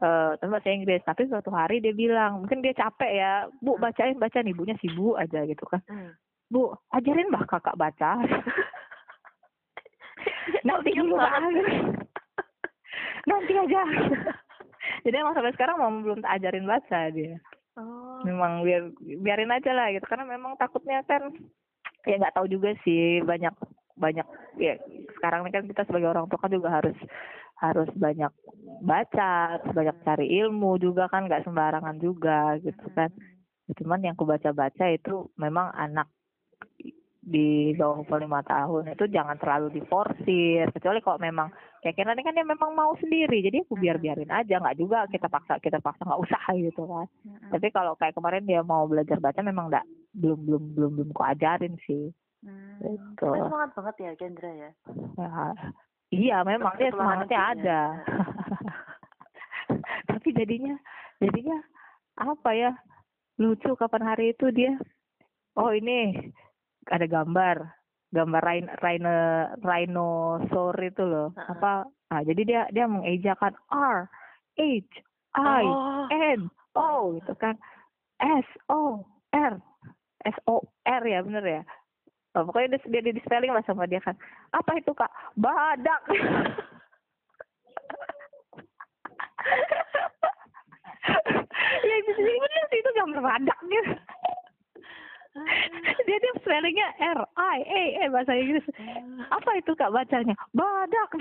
[0.00, 1.04] eh uh, bahasa Inggris.
[1.04, 5.44] Tapi suatu hari dia bilang mungkin dia capek ya bu bacain bacain ibunya sibuk aja
[5.44, 5.84] gitu kan.
[5.92, 6.16] Hmm.
[6.48, 8.16] bu ajarin bah kakak baca.
[10.68, 11.16] Nanti dulu
[13.28, 13.82] nanti aja
[15.02, 17.38] jadi emang sampai sekarang mau belum ajarin baca dia.
[17.72, 18.20] Oh.
[18.28, 20.04] memang biar biarin aja lah gitu.
[20.04, 21.32] Karena memang takutnya kan
[22.04, 23.54] ya nggak tahu juga sih banyak
[23.96, 24.26] banyak
[24.58, 24.74] ya
[25.16, 26.96] sekarang ini kan kita sebagai orang tua kan juga harus
[27.62, 28.32] harus banyak
[28.82, 33.08] baca harus banyak cari ilmu juga kan nggak sembarangan juga gitu kan.
[33.72, 36.12] Cuman yang ku baca baca itu memang anak
[37.22, 40.68] di bawah 25 tahun itu jangan terlalu diforsir.
[40.74, 41.48] Kecuali kalau memang
[41.82, 43.42] kayak Kenan kan dia memang mau sendiri.
[43.42, 44.62] Jadi aku biar biarin aja.
[44.62, 47.06] Nggak juga kita paksa kita paksa nggak usah gitu kan.
[47.26, 47.50] Mm-mm.
[47.50, 51.22] tapi kalau kayak kemarin dia mau belajar baca memang enggak belum belum belum belum ku
[51.26, 52.14] ajarin sih.
[52.46, 52.78] Hmm.
[52.78, 53.26] Gitu.
[53.26, 54.70] Tapi semangat banget ya Kendra ya.
[55.18, 55.30] Ya,
[56.14, 57.80] iya memang dia semangatnya ada.
[60.10, 60.74] Tapi jadinya
[61.18, 61.58] jadinya
[62.18, 62.70] apa ya?
[63.42, 64.78] Lucu kapan hari itu dia
[65.58, 66.30] oh ini
[66.86, 67.81] ada gambar
[68.12, 69.16] gambar rhin rhino
[69.64, 71.28] rhinosaur itu loh.
[71.32, 71.48] Heeh.
[71.56, 71.72] apa?
[72.12, 74.08] Ah jadi dia dia mengejakan R
[74.56, 76.04] H I Oh.
[76.12, 77.56] N O gitu kan.
[78.20, 79.00] S O
[79.32, 79.56] R.
[80.28, 81.62] S O R ya bener ya.
[82.32, 84.16] Oh, pokoknya dia, dia, dia di spelling lah sama dia kan.
[84.56, 85.12] Apa itu kak?
[85.36, 86.00] Badak.
[91.82, 93.82] Ya itu sih bener sih itu gambar badaknya
[96.06, 98.66] dia dia spellingnya R I A E bahasa Inggris.
[99.32, 100.36] Apa itu kak bacanya?
[100.52, 101.10] Badak.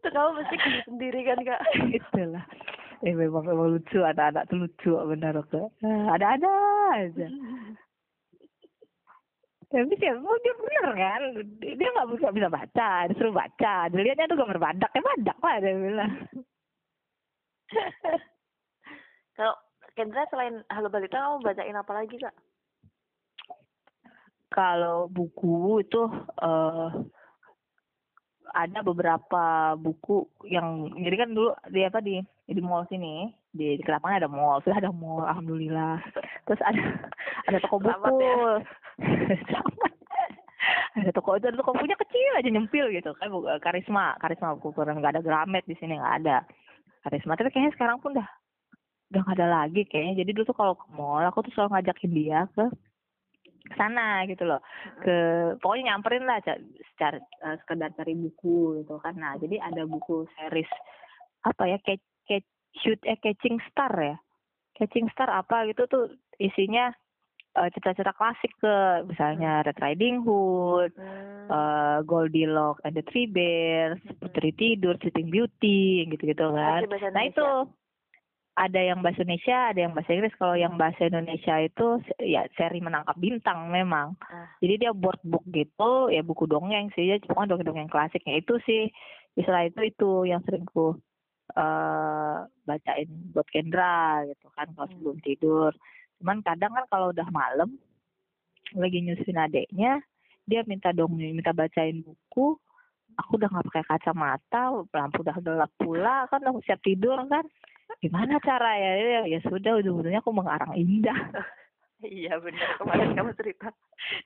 [0.00, 1.60] Itu kamu mesti geli sendiri kan kak?
[1.98, 2.44] itulah.
[3.04, 6.52] Eh memang memang lucu anak-anak tuh lucu benar kok ada-ada
[6.96, 7.26] aja.
[9.68, 11.22] Tapi sih oh, dia bener kan?
[11.58, 13.90] Dia nggak bisa bisa baca disuruh baca.
[13.90, 16.12] Dilihatnya tuh gambar badak ya badak lah dia bilang.
[19.34, 19.54] Kalau
[19.94, 22.34] Kendra selain Halo Balita kamu bacain apa lagi kak?
[24.54, 26.02] kalau buku itu
[26.38, 26.90] eh
[28.54, 33.82] ada beberapa buku yang jadi kan dulu di apa di di mall sini di, di
[33.82, 35.98] Kerapangan ada mall sudah ada mall alhamdulillah.
[36.46, 36.82] Terus ada
[37.50, 38.22] ada toko Selamat buku.
[38.22, 38.34] ya.
[40.94, 43.10] Ada toko itu ada toko bukunya kecil aja nyempil gitu.
[43.18, 46.46] Kan buku karisma karisma buku kurang nggak ada Gramet di sini nggak ada.
[47.02, 48.24] Karisma tapi kayaknya sekarang pun udah
[49.14, 50.26] udah nggak ada lagi kayaknya.
[50.26, 52.66] Jadi dulu tuh kalau ke mall aku tuh selalu ngajakin dia ke
[53.78, 54.58] sana gitu loh.
[55.00, 55.16] Ke
[55.62, 56.58] pokoknya nyamperin lah ca-
[56.92, 59.14] secara eh, sekedar cari buku gitu kan.
[59.14, 60.68] Nah jadi ada buku series
[61.46, 62.48] apa ya catch, catch
[62.82, 64.16] shoot eh catching star ya.
[64.74, 66.04] Catching star apa gitu tuh
[66.36, 66.90] isinya
[67.54, 68.74] eh, cerita-cerita klasik ke
[69.06, 70.92] misalnya Red Riding Hood
[71.44, 71.52] Hmm.
[71.52, 76.80] eh Goldilocks and the Three Bears Putri Tidur Sleeping Beauty gitu-gitu kan.
[77.12, 77.44] Nah itu
[78.54, 80.38] ada yang bahasa Indonesia, ada yang bahasa Inggris.
[80.38, 81.86] Kalau yang bahasa Indonesia itu
[82.22, 84.14] ya seri menangkap bintang memang.
[84.30, 84.46] Ah.
[84.62, 88.94] Jadi dia board book gitu, ya buku dongeng sih, ya pokoknya dongeng-dongeng klasiknya itu sih.
[89.34, 90.94] Istilah itu itu yang sering ku
[91.54, 94.94] eh bacain buat Kendra gitu kan kalau Hmm.
[94.96, 95.70] sebelum tidur.
[96.22, 97.74] Cuman kadang kan kalau udah malam
[98.72, 99.98] lagi nyusuin adeknya,
[100.46, 102.54] dia minta dongeng, minta bacain buku.
[103.14, 107.46] Aku udah nggak pakai kacamata, lampu udah gelap pula, kan udah siap tidur kan
[107.98, 111.16] gimana cara ya ya, ya sudah ujung-ujungnya aku mengarang indah
[112.04, 112.76] Iya benar.
[112.76, 113.72] Kemarin kamu cerita.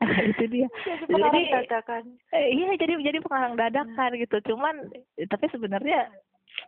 [0.03, 0.67] Nah, itu dia.
[0.83, 2.03] Jadi pengarang Jadi- dadakan.
[2.35, 4.37] Eh, iya jadi jadi pengarang dadakan gitu.
[4.51, 4.75] Cuman
[5.15, 6.11] eh, tapi sebenarnya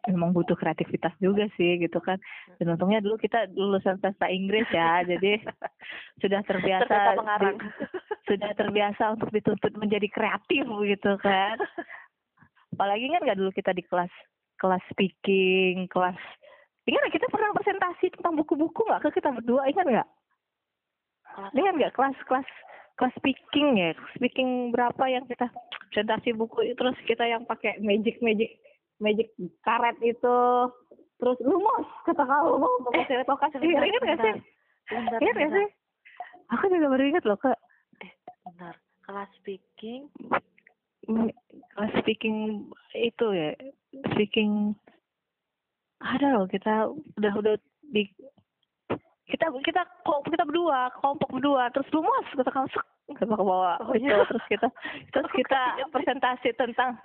[0.07, 2.15] memang butuh kreativitas juga sih gitu kan.
[2.63, 5.43] Dan untungnya dulu kita lulusan sastra Inggris ya jadi
[6.23, 6.95] sudah terbiasa
[7.43, 7.59] di-
[8.31, 11.59] sudah terbiasa untuk dituntut menjadi kreatif gitu kan.
[12.71, 14.13] Apalagi kan nggak dulu kita di kelas
[14.63, 16.21] kelas speaking kelas
[16.91, 19.07] ingat kita pernah presentasi tentang buku-buku nggak?
[19.07, 20.09] Ke kita berdua ingat nggak?
[21.55, 22.17] Ingat nggak kelas
[22.99, 23.95] kelas speaking ya?
[24.19, 25.49] Speaking berapa yang kita
[25.91, 28.59] presentasi buku terus kita yang pakai magic magic
[28.99, 29.31] magic
[29.63, 30.39] karet itu.
[31.21, 34.35] Terus lumos kata kau mau pakai silet lokasi sebentar, ingat nggak sih?
[34.89, 35.69] Bentar, ingat nggak sih?
[36.51, 37.59] aku juga baru ingat loh kak.
[38.49, 38.75] Bentar.
[39.05, 40.09] Kelas speaking.
[41.09, 41.29] Mm,
[41.77, 43.53] kelas speaking itu ya
[44.15, 44.77] speaking
[46.01, 46.89] ada loh kita
[47.21, 47.55] udah udah
[47.93, 48.09] di
[49.31, 53.95] kita kita kok kita berdua kelompok berdua terus lumos kata kamu sek ke bawah Oh,
[53.95, 54.23] itu iya.
[54.27, 54.69] terus kita
[55.15, 56.99] terus kita presentasi tentang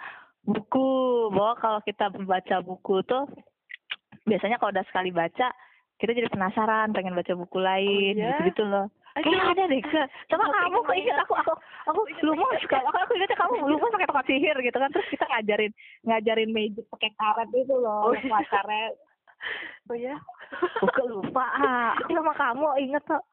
[0.46, 0.90] buku
[1.34, 3.26] bahwa kalau kita membaca buku tuh
[4.26, 5.54] biasanya kalau udah sekali baca
[6.02, 8.38] kita jadi penasaran pengen baca buku lain iya?
[8.38, 11.54] gitu gitu loh Kayaknya ada deh ke sama Aku kamu kok ingat aku aku
[11.88, 12.78] aku lupa suka.
[12.84, 14.92] Aku aku ingatnya kamu lupa pakai tongkat sihir gitu kan.
[14.92, 15.72] Terus kita ngajarin
[16.04, 18.28] ngajarin magic pakai karet itu loh Oh, iya.
[18.28, 18.88] pacarnya
[19.88, 20.16] oh ya
[20.84, 21.96] aku lupa ah.
[22.04, 23.24] Aku sama kamu inget kok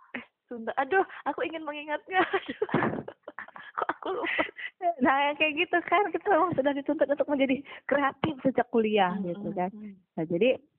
[0.46, 0.70] Sunda.
[0.78, 2.22] Aduh aku ingin mengingatnya.
[3.72, 4.42] Kok aku lupa?
[5.02, 9.50] Nah yang kayak gitu kan kita memang sudah dituntut untuk menjadi kreatif sejak kuliah gitu
[9.54, 9.70] kan.
[10.18, 10.71] nah jadi eh,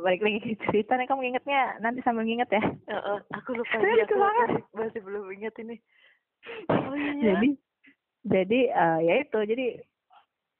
[0.00, 1.76] balik lagi ke cerita nih kamu ingetnya?
[1.84, 2.62] Nanti sambil nginget ya.
[2.64, 5.76] Eh, eh, aku lupa lucu aku masih, masih belum ingat ini.
[6.72, 7.36] Oh iya.
[7.36, 7.48] Jadi
[8.24, 9.38] jadi eh, ya itu.
[9.44, 9.66] Jadi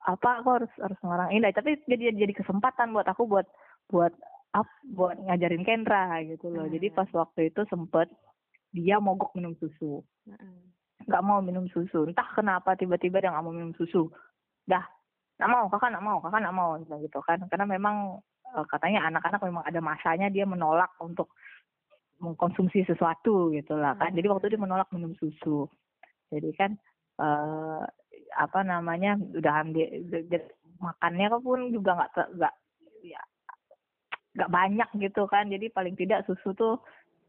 [0.08, 3.44] apa aku harus harus ngarang indah tapi jadi jadi kesempatan buat aku buat
[3.92, 4.16] buat
[4.56, 6.66] up buat ngajarin Kendra gitu loh.
[6.68, 6.96] Jadi Hmm.
[6.96, 8.08] pas waktu itu sempet
[8.70, 10.04] dia mogok minum susu.
[10.28, 10.70] Mm-mm.
[11.00, 12.06] nggak mau minum susu.
[12.06, 14.12] Entah kenapa tiba-tiba dia nggak mau minum susu.
[14.68, 14.84] Dah
[15.40, 17.40] nggak mau kakak nggak mau kakak nggak mau gitu kan.
[17.48, 18.20] Karena memang
[18.56, 21.30] eh, katanya anak-anak memang ada masanya dia menolak untuk
[22.20, 24.12] mengkonsumsi sesuatu gitu lah kan.
[24.12, 25.64] Jadi waktu itu dia menolak minum susu.
[26.28, 26.76] Jadi kan
[27.20, 27.84] eh
[28.36, 32.54] apa namanya udah dia- makannya pun juga nggak nggak
[33.04, 33.22] ya
[34.36, 35.48] nggak banyak gitu kan.
[35.48, 36.76] Jadi paling tidak susu tuh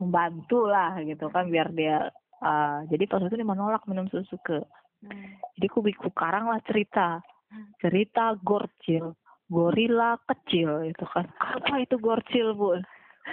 [0.04, 2.12] membantu lah gitu kan biar dia
[2.44, 4.60] eh, jadi pas itu dia menolak minum susu ke.
[5.02, 5.34] Mm.
[5.58, 7.18] jadi bikin karang lah cerita.
[7.52, 7.68] Hmm.
[7.84, 9.12] cerita gorcil
[9.52, 11.28] gorila kecil itu kan.
[11.38, 12.80] Apa itu gorcil bu?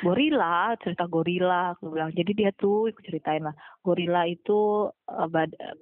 [0.03, 2.11] Gorila cerita gorila aku bilang.
[2.13, 3.55] Jadi dia tuh ikut ceritain lah.
[3.87, 5.79] Gorila itu eh, bad- eh,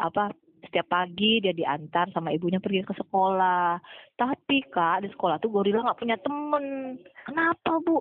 [0.00, 0.32] apa
[0.64, 3.78] setiap pagi dia diantar sama ibunya pergi ke sekolah.
[4.16, 6.96] Tapi kak di sekolah tuh gorila nggak punya temen.
[7.28, 8.00] Kenapa bu?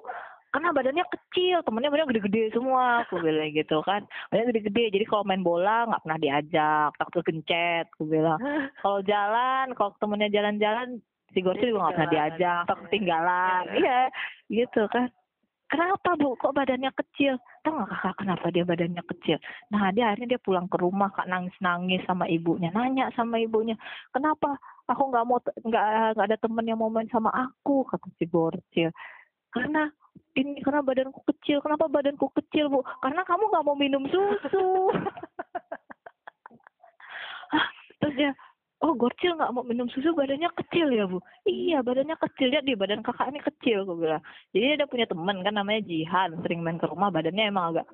[0.53, 4.05] Karena badannya kecil temennya badannya gede-gede semua aku bilang gitu kan.
[4.29, 6.89] Badannya gede-gede jadi kalau main bola nggak pernah diajak.
[6.95, 8.37] Takut kencet aku bilang.
[8.81, 11.01] Kalau jalan kalau temennya jalan-jalan
[11.33, 12.81] si Gorcil juga nggak pernah diajak atau Iya.
[12.87, 13.99] ketinggalan iya
[14.47, 15.09] gitu kan.
[15.63, 16.37] Kenapa bu?
[16.37, 17.33] Kok badannya kecil?
[17.65, 19.41] Tahu nggak kakak kenapa dia badannya kecil?
[19.73, 23.73] Nah dia akhirnya dia pulang ke rumah kak nangis nangis sama ibunya nanya sama ibunya
[24.13, 24.53] kenapa
[24.85, 27.89] aku nggak mau nggak nggak ada temen yang mau main sama aku?
[27.89, 28.93] Kata si Gorcil
[29.49, 29.89] karena
[30.37, 32.85] ini karena badanku kecil kenapa badanku kecil bu?
[33.01, 34.93] Karena kamu nggak mau minum susu.
[37.97, 38.31] Terus dia
[38.83, 41.23] oh Gorcil nggak mau minum susu badannya kecil ya bu?
[41.47, 42.51] Iya badannya kecil.
[42.51, 44.21] Lihat di badan kakak ini kecil aku bilang.
[44.51, 47.87] Jadi dia punya teman kan namanya Jihan sering main ke rumah badannya emang agak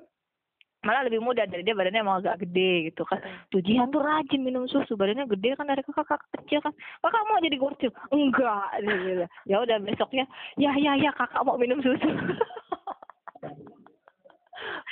[0.80, 3.22] malah lebih muda dari dia badannya emang agak gede gitu kan.
[3.54, 6.74] Tuh Jihan tuh rajin minum susu badannya gede kan dari kakak, kakak kecil kan.
[7.04, 8.68] Kakak mau jadi Gorcil enggak.
[9.50, 10.26] Ya udah besoknya
[10.58, 12.10] ya ya ya kakak mau minum susu.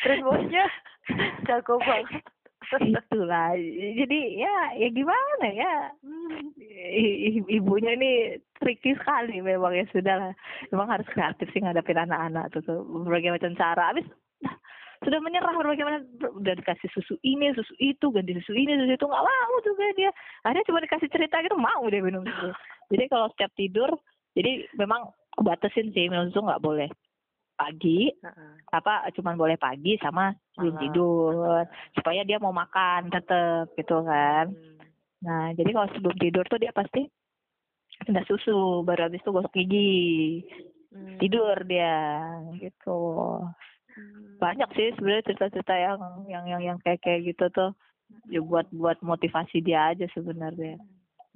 [0.05, 0.65] Brainwashnya
[1.49, 2.23] jago banget
[3.01, 3.57] itulah
[3.99, 5.75] jadi ya ya gimana ya?
[6.05, 6.53] Hmm.
[6.59, 10.33] I- ibunya ini tricky sekali memang ya sudah lah.
[10.73, 13.93] Memang harus kreatif sih ngadapin anak-anak tuh, tuh berbagai macam cara.
[13.93, 14.07] Habis
[14.45, 14.55] nah,
[15.05, 16.03] sudah menyerah berbagai macam
[16.41, 20.11] udah dikasih susu ini susu itu ganti susu ini susu itu nggak mau juga dia.
[20.45, 22.53] Akhirnya cuma dikasih cerita gitu mau dia minum susu.
[22.93, 23.91] Jadi kalau setiap tidur
[24.37, 25.09] jadi memang
[25.41, 26.89] batasin sih minum susu nggak boleh
[27.59, 28.53] pagi Heeh.
[28.71, 31.67] apa cuman boleh pagi sama sebelum tidur
[31.99, 34.79] supaya dia mau makan tetep gitu kan Hmm.
[35.19, 37.11] nah jadi kalau sebelum tidur tuh dia pasti
[38.07, 40.47] minta susu baru habis itu gosok gigi
[40.95, 41.19] Hmm.
[41.19, 42.31] tidur dia
[42.63, 43.01] gitu
[43.93, 44.39] Hmm.
[44.39, 45.99] banyak sih sebenarnya cerita-cerita yang
[46.31, 47.75] yang yang yang kayak kayak gitu tuh
[48.31, 50.79] ya buat buat motivasi dia aja sebenarnya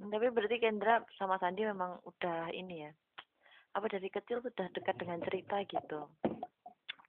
[0.01, 2.91] Hmm, Tapi berarti Kendra sama Sandi memang udah ini ya.
[3.73, 6.09] Apa dari kecil sudah dekat dengan cerita gitu.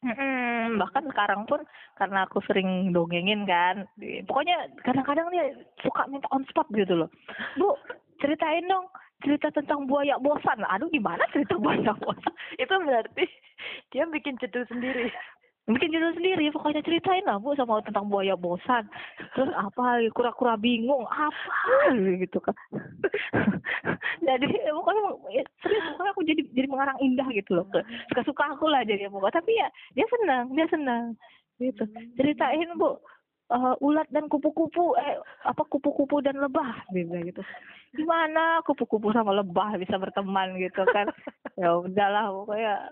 [0.05, 1.65] Mm-mm, bahkan sekarang pun
[1.97, 3.89] karena aku sering dongengin kan
[4.29, 5.49] pokoknya kadang-kadang dia
[5.81, 7.09] suka minta on spot gitu loh
[7.57, 7.73] bu
[8.21, 8.85] ceritain dong
[9.25, 13.25] cerita tentang buaya bosan aduh gimana cerita buaya bosan Itu berarti
[13.91, 15.11] dia bikin judul sendiri.
[15.65, 18.85] Bikin judul sendiri pokoknya ceritain lah bu sama tentang buaya bosan.
[19.33, 22.53] Terus apa kura-kura bingung apa gitu kan.
[24.29, 25.03] Jadi pokoknya
[25.33, 27.67] ya, serius pokoknya aku jadi jadi mengarang indah gitu loh
[28.09, 31.05] suka-suka aku lah jadi pokoknya tapi ya dia senang dia senang
[31.61, 31.85] gitu.
[32.17, 33.01] Ceritain bu
[33.53, 37.41] eh, ulat dan kupu-kupu eh apa kupu-kupu dan lebah bilang gitu.
[37.97, 41.09] Gimana kupu-kupu sama lebah bisa berteman gitu kan.
[41.55, 42.91] Ya udahlah pokoknya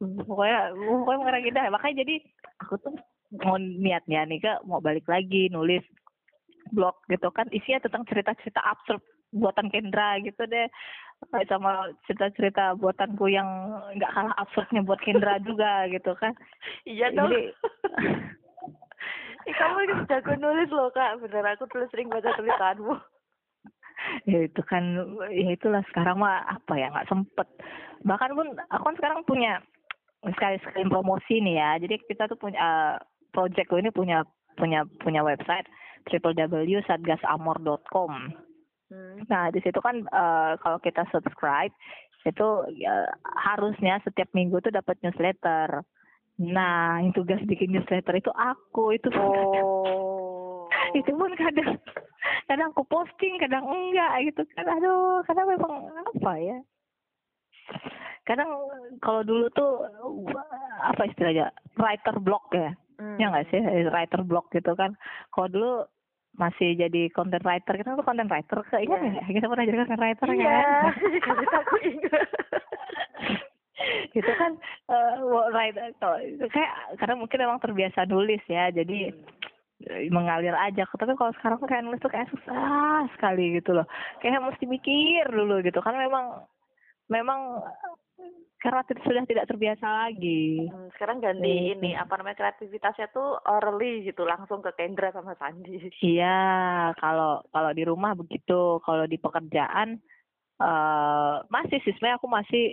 [0.28, 2.14] pokoknya pokoknya mengarang indah makanya jadi
[2.62, 2.94] aku tuh
[3.42, 5.82] mau niatnya nih ke mau balik lagi nulis
[6.70, 9.02] blog gitu kan isinya tentang cerita-cerita absurd
[9.34, 10.70] buatan Kendra gitu deh
[11.50, 13.46] sama cerita-cerita buatanku yang
[13.98, 16.32] nggak kalah absurdnya buat Kendra juga gitu kan
[16.86, 17.30] Iya dong.
[17.32, 17.40] jadi
[19.60, 21.20] kamu jago nulis loh kak.
[21.20, 22.96] Bener aku tulis sering baca tulisanmu.
[24.28, 24.84] ya itu kan
[25.32, 27.48] ya itulah sekarang mah apa ya nggak sempet
[28.04, 29.64] bahkan pun aku kan sekarang punya
[30.32, 31.70] sekali sekali promosi nih ya.
[31.84, 32.96] Jadi kita tuh punya uh,
[33.34, 34.24] project ini punya
[34.56, 35.66] punya punya website
[36.08, 38.32] www.satgasamor.com
[38.92, 39.24] Hmm.
[39.32, 41.72] nah di situ kan uh, kalau kita subscribe
[42.28, 43.08] itu ya,
[43.48, 45.80] harusnya setiap minggu tuh dapat newsletter.
[46.40, 48.92] Nah yang tugas bikin newsletter itu aku.
[48.96, 50.68] Itu Oh.
[50.98, 51.80] itu pun kadang
[52.48, 54.68] kadang aku posting kadang enggak gitu kan.
[54.68, 55.72] Aduh kadang memang
[56.16, 56.58] apa ya
[58.24, 58.48] kadang
[58.98, 59.84] kalau dulu tuh
[60.80, 62.72] apa istilahnya writer block ya.
[62.94, 63.18] Hmm.
[63.18, 63.60] ya nggak sih?
[63.90, 64.94] Writer block gitu kan.
[65.28, 65.72] Kalau dulu
[66.34, 69.10] masih jadi content writer kita tuh content writer ke ingat Iya.
[69.12, 69.26] nggak?
[69.34, 70.92] Kita pernah jadi content writer Iya, kan?
[71.20, 72.28] Kasih aku ingat.
[74.14, 74.52] gitu kan
[74.88, 76.16] eh wo- right kalau
[76.48, 79.10] kayak karena mungkin emang terbiasa nulis ya jadi
[79.84, 80.86] eh, mengalir aja.
[80.86, 83.84] Tapi kalau sekarang tuh kayak nulis tuh kayak susah sekali gitu loh.
[84.18, 86.46] Kayak mesti mikir dulu gitu kan memang
[87.06, 87.60] memang
[88.56, 91.72] karena tidak- sudah tidak terbiasa lagi Hmm, sekarang ganti Gitu.
[91.76, 95.92] ini apa namanya kreativitasnya tuh orally gitu langsung ke Kendra sama Sandi.
[96.00, 96.40] iya
[96.96, 100.00] kalau kalau di rumah begitu kalau di pekerjaan
[100.54, 102.64] eh masih sih sebenarnya aku masih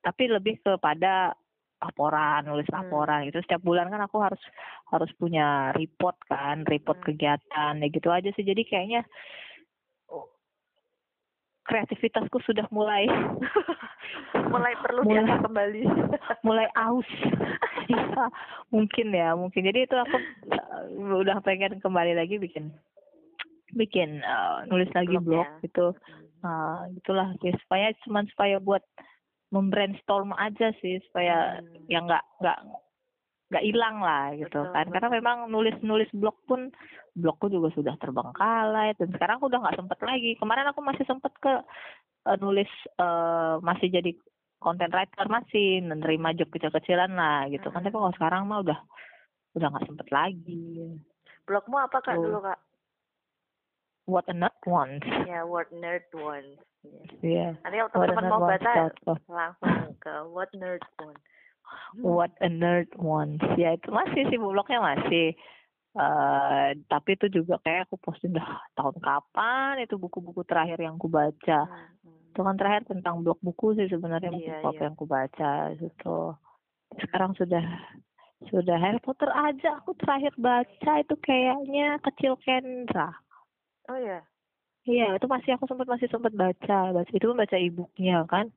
[0.00, 1.32] tapi lebih kepada
[1.80, 2.84] laporan nulis Hmm.
[2.84, 4.38] laporan gitu setiap bulan kan aku harus
[4.86, 7.10] harus punya report kan report Hmm.
[7.10, 9.02] kegiatan ya gitu aja sih jadi kayaknya
[11.70, 13.06] kreativitasku sudah mulai
[14.52, 15.22] Mulai perlu Mulai.
[15.22, 15.82] diasah kembali.
[16.46, 17.06] mulai aus
[17.90, 18.26] Iya,
[18.70, 20.16] mungkin ya mungkin jadi itu aku
[20.50, 22.70] uh, udah pengen kembali lagi bikin
[23.74, 25.62] bikin uh, nulis lagi Blog blog ya.
[25.62, 25.86] gitu
[26.40, 28.82] nah gitulah ya, supaya cuman supaya buat
[29.50, 31.86] membrainstorm aja sih supaya Hmm.
[31.86, 32.58] ya nggak nggak
[33.50, 35.18] nggak hilang lah gitu Betul, kan karena betul.
[35.18, 36.70] memang nulis nulis blog pun
[37.18, 41.34] blogku juga sudah terbengkalai dan sekarang aku udah nggak sempet lagi kemarin aku masih sempet
[41.42, 41.52] ke
[42.30, 42.70] uh, nulis
[43.02, 44.14] uh, masih jadi
[44.62, 48.78] content writer masih menerima job kecil-kecilan lah gitu kan tapi kalau sekarang mah udah
[49.58, 50.94] udah nggak sempet lagi
[51.42, 52.60] Blogmu apa kak dulu kak?
[54.06, 56.54] what a nut wants Ya Word Nerd One.
[56.86, 57.02] Ya.
[57.20, 57.48] Iya.
[57.66, 58.72] Nanti kalau What teman-teman nerd mau baca
[59.28, 61.18] langsung ke What Nerd One.
[61.98, 63.42] What a nerd wants.
[63.58, 65.34] Ya itu masih sih blognya masih.
[65.90, 71.10] eh tapi itu juga kayak aku posting dah tahun kapan itu buku-buku terakhir yang aku
[71.10, 71.66] baca.
[71.66, 72.30] Hmm, hmm.
[72.30, 74.82] Itu kan terakhir tentang blog buku sih sebenarnya Iya, buku apa iya.
[74.86, 76.18] yang aku baca gitu.
[76.94, 77.64] Sekarang sudah
[78.54, 83.10] sudah Harry Potter aja aku terakhir baca itu kayaknya kecil Kendra.
[83.90, 84.22] Oh ya.
[84.88, 88.48] Iya, itu masih aku sempat masih sempat baca, baca itu pun baca e-booknya kan,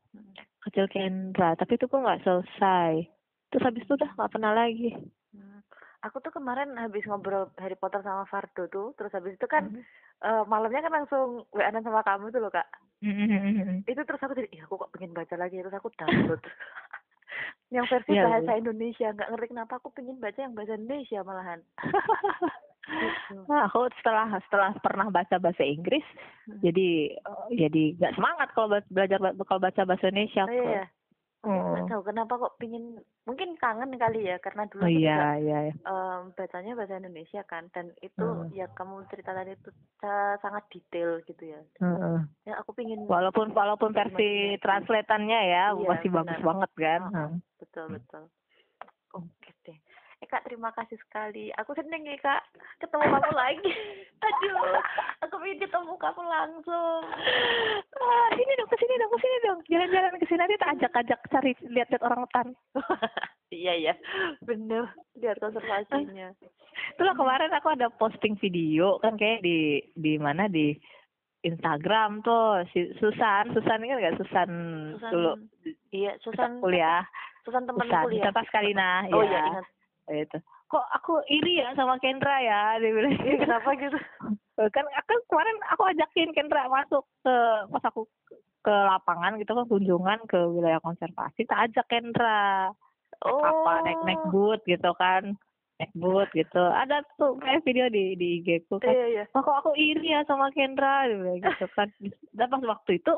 [0.69, 3.07] kecil Kendra, tapi itu pun nggak selesai.
[3.51, 4.95] Terus habis itu udah nggak pernah lagi.
[5.35, 5.59] Hmm.
[6.03, 9.83] Aku tuh kemarin habis ngobrol Harry Potter sama Fardo tuh, terus habis itu kan Mhm.
[10.23, 12.67] eh, malamnya kan langsung wa sama kamu tuh loh kak.
[13.03, 13.83] Mhm.
[13.83, 16.39] Itu terus aku jadi, ih aku kok pengen baca lagi, terus aku download.
[17.75, 18.59] yang versi Iya, bahasa iya.
[18.61, 21.59] Indonesia, nggak ngerti kenapa aku pengen baca yang bahasa Indonesia malahan.
[22.83, 23.35] Gitu.
[23.47, 26.03] Nah, aku setelah setelah pernah baca bahasa Inggris,
[26.43, 26.59] Hmm.
[26.59, 30.43] jadi eh, jadi nggak semangat kalau belajar kalau baca bahasa Indonesia.
[30.43, 30.85] Oh iya, iya.
[31.43, 31.75] Hmm.
[31.75, 35.27] Nggak tahu kenapa kok pingin, mungkin kangen kali ya, karena dulu Oh aku juga iya
[35.39, 35.59] iya.
[35.71, 35.75] iya.
[35.75, 38.51] em, bacanya bahasa Indonesia kan, dan itu Hmm.
[38.51, 41.59] ya kamu cerita tadi itu sa- sangat detail gitu ya.
[41.79, 42.19] Heeh.
[42.43, 44.15] Ya aku pingin Walaupun walaupun versi
[44.55, 44.59] Imajinasi.
[44.59, 46.47] translatannya ya Iya, masih bagus benar.
[46.47, 47.01] banget kan.
[47.11, 47.35] Hmm.
[47.59, 48.23] betul betul.
[49.15, 49.79] Oke deh.
[50.23, 51.51] Eh kak terima kasih sekali.
[51.59, 52.47] Aku seneng ya kak
[52.79, 53.71] ketemu kamu lagi.
[54.23, 54.79] Aduh,
[55.19, 57.03] aku ingin ketemu kamu langsung.
[57.99, 59.59] Ah, sini dong, ke sini dong, ke sini dong.
[59.67, 62.47] Jalan-jalan ke sini nanti tak ajak-ajak cari lihat-lihat orang hutan.
[63.51, 63.93] iya ya,
[64.47, 64.95] bener.
[65.19, 66.31] Lihat konservasinya.
[66.95, 70.71] Itulah kemarin aku ada posting video kan kayak di di mana di
[71.43, 74.49] Instagram tuh si Susan, Susan ini kan nggak Susan,
[74.95, 75.31] Susan, dulu
[75.91, 77.03] iya Susan kuliah.
[77.43, 78.23] Susan teman Susan, kuliah.
[78.23, 79.27] Susan Pascalina, Oh ya.
[79.27, 79.67] iya ingat.
[80.09, 80.37] Itu.
[80.67, 83.13] Kok aku iri ya sama Kendra ya, dia bilang.
[83.13, 83.97] Iya, kenapa gitu?
[84.75, 87.35] kan aku kemarin aku ajakin Kendra masuk ke
[87.73, 88.05] pas aku
[88.63, 92.69] ke lapangan gitu kan kunjungan ke wilayah konservasi tak ajak Kendra
[93.23, 93.39] Oh.
[93.39, 95.39] apa naik naik boot gitu kan
[95.79, 99.23] naik boot gitu ada tuh kayak video di di IG ku kan Iya iya.
[99.31, 101.87] oh, kok aku iri ya sama Kendra gitu kan
[102.35, 103.13] dan pas waktu itu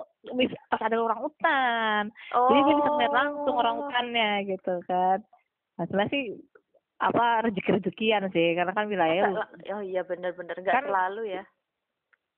[0.69, 2.03] pas ada orang hutan
[2.37, 2.53] Oh.
[2.53, 5.19] jadi dia bisa ngeliat langsung orang hutannya gitu kan
[5.81, 6.23] sebenarnya sih
[7.05, 11.43] apa rezeki rezekian sih karena kan Nggak- Oh iya bener-bener nggak Kan- selalu ya.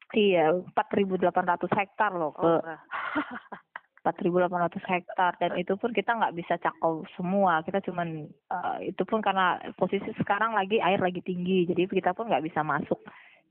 [0.09, 1.23] iya 4.800
[1.69, 2.81] hektar loh ke Oh, enggak.
[4.07, 9.19] 4.800 hektar dan itu pun kita nggak bisa cakau semua kita cuman eh, itu pun
[9.19, 13.03] karena posisi sekarang lagi air lagi tinggi jadi kita pun nggak bisa masuk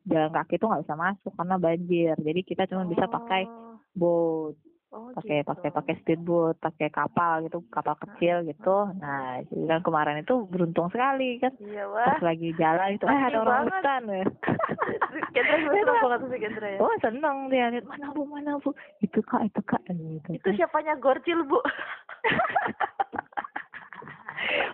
[0.05, 3.77] jalan kaki itu nggak bisa masuk karena banjir jadi kita cuma bisa pakai Oh.
[3.93, 4.57] boat
[4.89, 5.51] Oh, pakai gitu.
[5.51, 10.89] pakai pakai speedboat pakai kapal gitu kapal kecil gitu nah jadi kan kemarin itu beruntung
[10.89, 12.15] sekali kan Iya, wah.
[12.15, 13.75] pas lagi jalan itu eh ada orang banget.
[13.77, 14.25] hutan ya
[15.35, 16.79] Kendra seneng banget sih Kendra ya.
[16.79, 18.71] oh seneng dia lihat mana bu mana bu
[19.01, 21.59] itu kak itu kak gitu Itu siapanya Gorcil, Bu?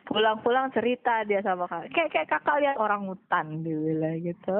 [0.06, 1.90] pulang-pulang cerita dia sama kak.
[1.94, 4.58] Kayak kayak kakak lihat orang hutan dia bilang gitu.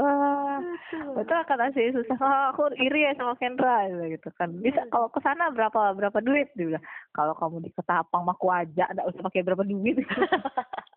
[1.19, 4.55] Betul kata sih susah oh, aku iri ya sama Kendra dia gitu kan.
[4.63, 6.51] Bisa kalau ke sana berapa berapa duit?
[6.55, 9.97] Dia bilang kalau kamu di Ketapang mah aja enggak usah pakai berapa duit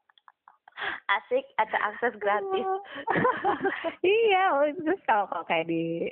[1.16, 2.68] Asik, ada akses gratis.
[4.04, 6.12] iya oh, terus kalau kalau kayak di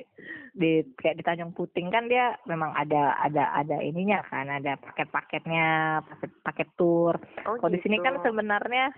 [0.52, 5.66] di kayak di Tanjung Puting kan dia memang ada ada ada ininya kan ada paket-paketnya
[6.00, 8.30] paket paket tour Oh, kalau di sini kan gitu.
[8.30, 8.94] sebenarnya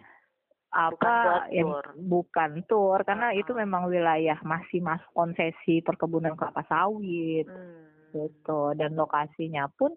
[0.69, 1.87] apa yang tour.
[1.99, 3.35] bukan tour karena Ah.
[3.35, 8.15] itu memang wilayah masih masuk konsesi perkebunan kelapa sawit Hmm.
[8.15, 9.91] gitu dan lokasinya pun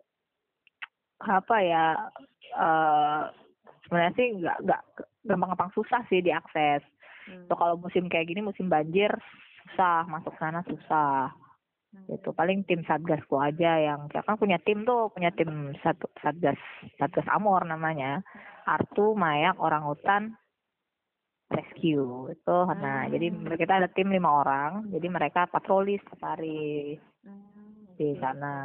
[1.19, 1.85] apa ya
[2.55, 3.21] eh
[3.89, 4.81] sebenarnya sih nggak nggak
[5.25, 6.85] gampang-gampang susah sih diakses.
[7.25, 7.49] Hmm.
[7.49, 9.09] Tuh kalau musim kayak gini musim banjir
[9.65, 10.05] susah.
[10.05, 11.33] Masuk sana susah.
[11.89, 12.05] Hmm.
[12.05, 12.29] gitu.
[12.31, 16.61] Paling tim satgasku aja yang kita kan punya tim tuh punya tim satu satgas
[16.95, 18.21] satgas amor namanya.
[18.63, 20.37] Artu mayak orang hutan
[21.49, 22.29] rescue.
[22.29, 23.11] Itu nah Hmm.
[23.11, 23.25] jadi
[23.57, 24.85] kita ada tim lima orang.
[24.93, 26.93] Jadi mereka patroli setiap hari
[27.25, 28.21] Hmm, di oke.
[28.21, 28.55] sana.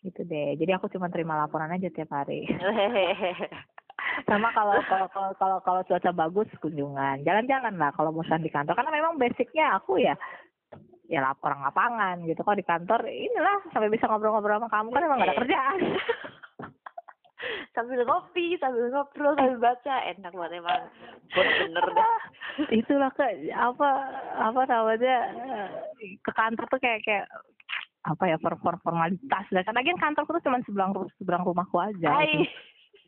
[0.00, 0.56] Gitu deh.
[0.56, 2.48] Jadi aku cuma terima laporan aja tiap hari
[4.24, 8.72] sama kalau kalau kalau kalau kalau cuaca bagus kunjungan jalan-jalan lah kalau bosan di kantor
[8.72, 10.16] karena memang basicnya aku ya
[11.06, 15.04] ya lap- orang lapangan gitu kalau di kantor inilah sampai bisa ngobrol-ngobrol sama kamu kan
[15.06, 15.78] emang gak ada kerjaan
[17.76, 20.88] sambil ngopi, sambil ngobrol, sambil baca, enak banget emang.
[21.36, 22.12] Bener deh.
[22.80, 23.90] itulah ke apa
[24.40, 25.16] apa namanya
[26.00, 27.28] eh, ke kantor tuh kayak kayak
[28.08, 32.08] apa ya for, for formalitas lah karena kan kantorku tuh cuma seberang seberang rumahku aja
[32.08, 32.46] Hai.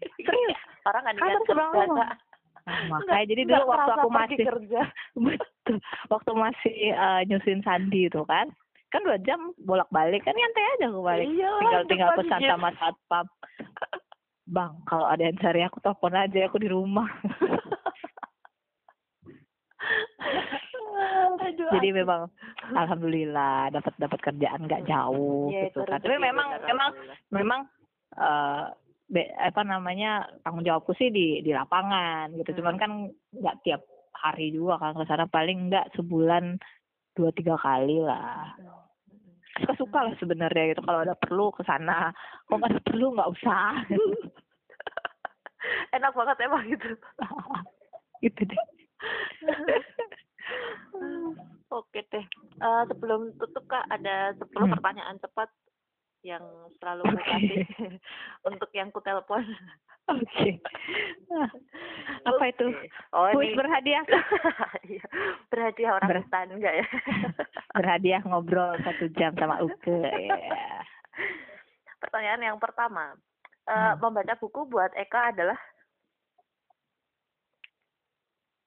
[0.05, 0.29] gitu.
[0.29, 2.11] serius Orang kan rumah.
[2.69, 4.81] Nah, makanya jadi dulu waktu aku masih kerja.
[5.25, 5.77] betul.
[6.13, 8.53] Waktu masih eh, nyusin sandi itu kan
[8.89, 11.27] kan dua jam bolak balik kan nyantai aja aku balik.
[11.29, 12.51] Iya, tinggal tinggal pesan gym.
[12.53, 13.27] sama satpam.
[14.49, 17.09] Bang kalau ada yang cari aku telepon aja aku di rumah.
[21.39, 22.27] Aduh, jadi memang
[22.75, 26.91] alhamdulillah dapat dapat kerjaan nggak jauh Iya, gitu itu kan tapi memang memang
[27.31, 27.61] memang
[28.19, 28.67] eh
[29.09, 30.11] be- apa namanya
[30.45, 32.83] tanggung jawabku sih di di lapangan gitu cuman Hmm.
[32.83, 32.91] kan
[33.35, 33.83] nggak tiap
[34.13, 36.61] hari juga kan ke sana paling nggak sebulan
[37.17, 38.53] dua tiga kali lah
[39.59, 42.13] suka suka lah sebenarnya gitu kalau ada perlu ke sana
[42.47, 43.65] kalau nggak ada perlu nggak usah
[45.91, 46.89] Enak banget emang gitu.
[48.25, 48.63] gitu deh
[51.69, 52.25] Oke deh.
[52.59, 54.73] Eh, sebelum tutup Kak, ada 10 Hmm.
[54.73, 55.53] pertanyaan cepat
[56.21, 56.43] yang
[56.77, 57.15] selalu Oke.
[57.15, 57.63] aku kasih
[58.49, 59.43] untuk yang ku telepon.
[60.07, 60.49] oke
[61.29, 61.51] Nah,
[62.25, 62.67] apa itu.
[63.13, 64.03] Oh, kuis ini berhadiah
[64.89, 65.05] Iya.
[65.47, 66.87] berhadiah orang Ber- hutan enggak ya?
[67.71, 70.41] berhadiah ngobrol satu jam sama Uke ya.
[71.99, 73.13] Pertanyaan yang pertama.
[73.65, 74.01] Eh, Hmm.
[74.01, 75.59] membaca buku buat Eka adalah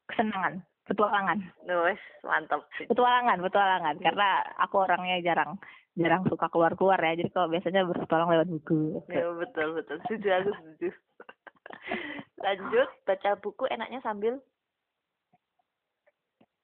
[0.05, 2.61] kesenangan petualangan Nulis, mantap.
[2.83, 4.29] petualangan petualangan karena
[4.59, 5.57] aku orangnya jarang
[5.99, 9.97] jarang suka keluar keluar ya jadi kalau biasanya berpetualang lewat buku Ya, betul, betul.
[10.07, 10.89] Setuju, aku setuju.
[12.39, 14.39] Lanjut, baca buku enaknya sambil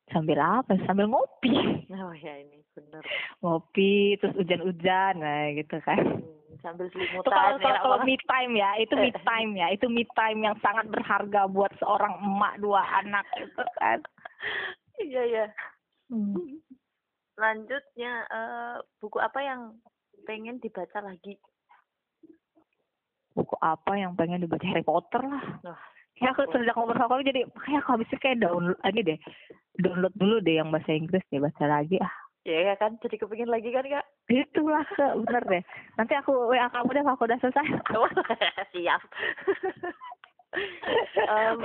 [0.08, 3.04] sambil apa sambil ngopi Oh ya ini bener.
[3.44, 8.56] ngopi terus hujan-hujan nah gitu kan Hmm, sambil itu selimutan kalau kalau, kalau me time
[8.56, 12.82] ya itu me time ya itu me time yang sangat berharga buat seorang emak dua
[13.04, 14.00] anak itu kan
[14.98, 15.46] Iya, iya.
[16.10, 16.58] Hmm.
[17.38, 19.78] Lanjutnya eh buku apa yang
[20.26, 21.38] pengen dibaca lagi?
[23.38, 25.78] buku apa yang pengen dibaca Harry Potter lah Wah,
[26.18, 29.20] ya aku sejak ngobrol sama kamu jadi kayak aku habisnya kayak download ini deh
[29.78, 32.10] download dulu deh yang bahasa Inggris deh baca lagi ah
[32.48, 34.08] ya kan jadi kepingin lagi kan kak?
[34.32, 35.64] itulah Kak, bener deh
[36.00, 38.10] nanti aku WA kamu deh kalau aku udah selesai Oh,
[38.74, 39.02] Siap.
[41.28, 41.60] Em,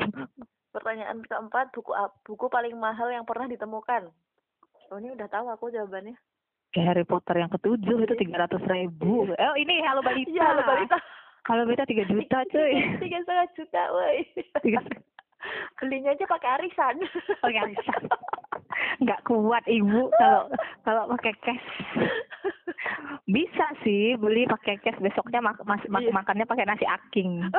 [0.74, 1.94] pertanyaan keempat, buku
[2.26, 4.10] buku paling mahal yang pernah ditemukan?
[4.92, 6.12] Oh ini udah tahu aku jawabannya.
[6.68, 10.62] kayak Harry Potter yang ketujuh itu tiga ratus ribu oh ini Halo Balita Iya, halo
[10.62, 10.96] balita.
[11.42, 14.24] Halo Balita tiga juta cuy Tiga setengah juta, woi.
[15.78, 16.96] Belinya aja pakai arisan.
[17.40, 18.02] Pakai arisan.
[18.98, 20.48] nggak kuat ibu kalau
[20.82, 21.68] kalau pakai cash
[23.26, 26.12] bisa sih beli pakai cash besoknya mak mas mak- Iya.
[26.14, 27.40] makannya pakai nasi aking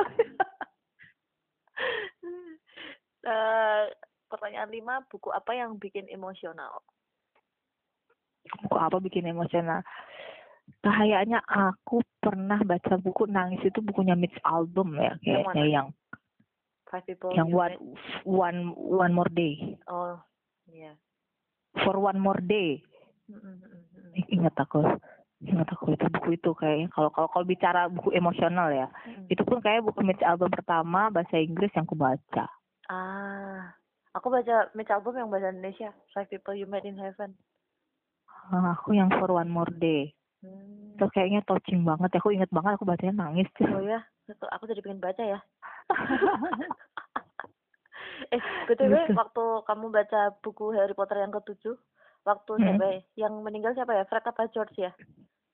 [3.24, 3.84] Eh,
[4.26, 6.84] pertanyaan lima, buku apa yang bikin emosional?
[8.44, 9.80] Kok apa bikin emosional
[10.80, 15.88] kayaknya aku pernah baca buku nangis itu bukunya Mitch Album ya kayaknya yang
[16.84, 17.34] Five people.
[17.34, 17.74] yang one
[18.22, 20.14] one one more day Oh,
[20.68, 20.94] iya.
[21.82, 22.80] for one more day
[23.24, 24.12] Mm, mm, mm, mm.
[24.20, 24.84] I- ingat aku
[25.40, 29.32] ingat aku itu buku itu kayaknya kalau kalau kalau bicara buku emosional ya Mm.
[29.32, 32.44] itu pun kayak buku Mitch Album pertama bahasa Inggris yang aku baca
[32.84, 33.72] Ah,
[34.12, 35.88] aku baca Mitch album yang bahasa Indonesia.
[36.12, 37.32] Five people you met in heaven.
[38.46, 40.12] Ah, aku yang for one more day
[40.44, 40.92] Hmm.
[40.92, 44.64] itu kayaknya touching banget ya aku ingat banget aku bacanya nangis Oh ya, Aku- aku
[44.68, 45.40] jadi pengen baca ya.
[48.28, 49.16] eh, btw Gitu.
[49.16, 51.74] waktu kamu baca buku Harry Potter yang ketujuh,
[52.22, 52.62] waktu Hmm.
[52.62, 52.96] siapa ya?
[53.26, 54.04] Yang meninggal siapa ya?
[54.04, 54.92] Fred apa George ya?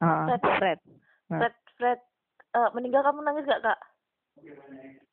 [0.00, 0.42] Ah, Fred.
[0.58, 0.78] Fred.
[1.30, 2.00] Fred, Fred,
[2.50, 3.78] eh, meninggal kamu nangis gak kak?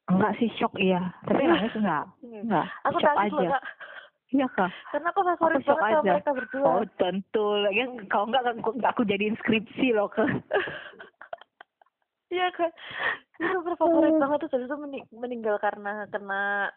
[0.07, 3.63] enggak sih shock iya tapi nangis enggak enggak Aku shock nangis loh aja kak.
[4.29, 6.11] Iya kak Karena aku favorit Aku banget sama aja.
[6.11, 6.65] mereka berdua.
[6.65, 10.23] Oh tentu, lagi kalau enggak aku, aku jadiin skripsi loh ke.
[12.27, 12.67] Iya kan,
[13.39, 14.19] itu berfavorit Oh.
[14.19, 16.67] banget terus itu mening- meninggal karena kena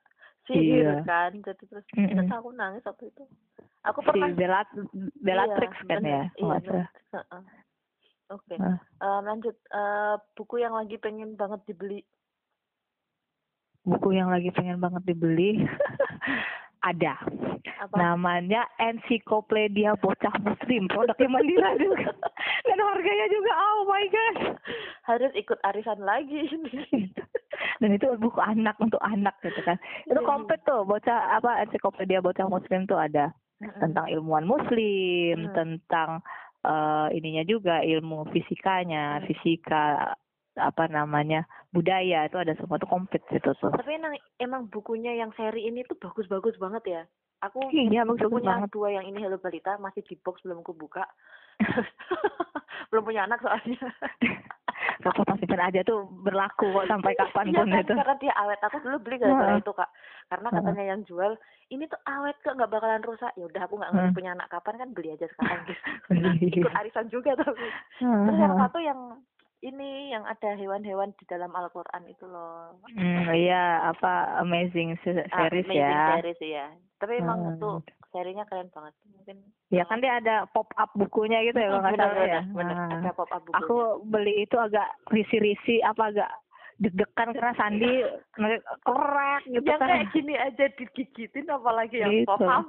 [0.47, 1.03] sihir Iya.
[1.03, 2.07] kan, jadi terus Mm-mm.
[2.17, 3.27] terus aku nangis waktu itu.
[3.83, 4.71] Aku Si pernah Belat
[5.19, 6.87] Bellatrix iya, kan ya, Iya.
[7.11, 7.43] Heeh.
[8.31, 8.79] Oke, Ah.
[8.79, 12.07] Eh, lanjut Eh, buku yang lagi pengen banget dibeli.
[13.83, 15.59] Buku yang lagi pengen banget dibeli
[16.81, 17.15] ada.
[17.81, 17.97] Apa?
[17.97, 22.13] Namanya Ensiklopedia Bocah Muslim, produknya Mandira juga.
[22.69, 24.37] Dan harganya juga, oh my god.
[25.05, 26.49] Harus ikut arisan lagi.
[27.81, 29.77] Dan itu buku anak untuk anak gitu kan.
[30.09, 33.33] Itu Iya, komplit tuh, bocah apa Ensiklopedia Bocah Muslim tuh ada.
[33.61, 35.53] Tentang ilmuwan muslim, Hmm.
[35.53, 36.11] tentang
[36.61, 39.25] eh, ininya juga ilmu fisikanya, Hmm.
[39.29, 40.13] fisika
[40.59, 43.71] apa namanya budaya itu ada semua tuh komplit situ tuh.
[43.71, 47.03] Tapi emang emang bukunya yang seri ini tuh bagus-bagus banget ya.
[47.41, 48.71] Aku Iya bagus punya banget.
[48.75, 51.07] dua yang ini Hello Balita masih di box belum aku buka.
[52.91, 53.81] belum punya anak soalnya.
[55.01, 57.95] Apa-apa simpen aja tuh berlaku kok sampai kapan Iya pun kan, itu.
[57.97, 58.61] karena dia awet.
[58.61, 59.91] Aku dulu beli gara-gara itu kak.
[60.29, 61.33] Karena katanya yang jual
[61.73, 63.33] ini tuh awet kok nggak bakalan rusak.
[63.41, 65.81] Ya udah aku nggak ngerti punya anak kapan kan beli aja sekarang gitu.
[66.21, 66.31] Iya.
[66.61, 67.65] Ikut arisan juga tapi.
[68.03, 69.01] Terus yang satu yang
[69.61, 72.81] ini yang ada hewan-hewan di dalam Al-Quran itu loh.
[72.91, 76.05] Hmm, iya apa amazing Ah, series Amazing ya.
[76.17, 76.67] series ya.
[76.97, 77.53] Tapi emang Hmm.
[77.55, 77.71] itu
[78.11, 78.95] serinya keren banget.
[79.11, 79.37] Mungkin
[79.69, 82.43] Ya kan dia ada pop up bukunya gitu ya kalau nggak benar, salah ya.
[82.51, 82.75] benar.
[82.75, 82.91] Nah.
[82.99, 83.55] Ada pop up buku.
[83.55, 86.31] aku beli itu agak risi-risi apa agak
[86.77, 87.93] deg-degan karena Sandi
[88.89, 89.89] kerek gitu yang kan.
[89.89, 92.27] kayak gini aja digigitin apalagi yang Gitu.
[92.27, 92.67] pop up.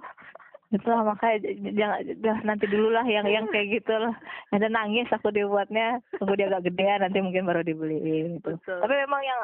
[0.71, 1.37] Itu makanya
[1.75, 4.15] jangan dah nanti dulu lah yang yang kayak gitu lah
[4.55, 7.99] ada nangis aku dibuatnya tunggu dia agak gedean nanti mungkin baru dibeli
[8.39, 8.79] gitu Betul.
[8.79, 9.39] tapi memang yang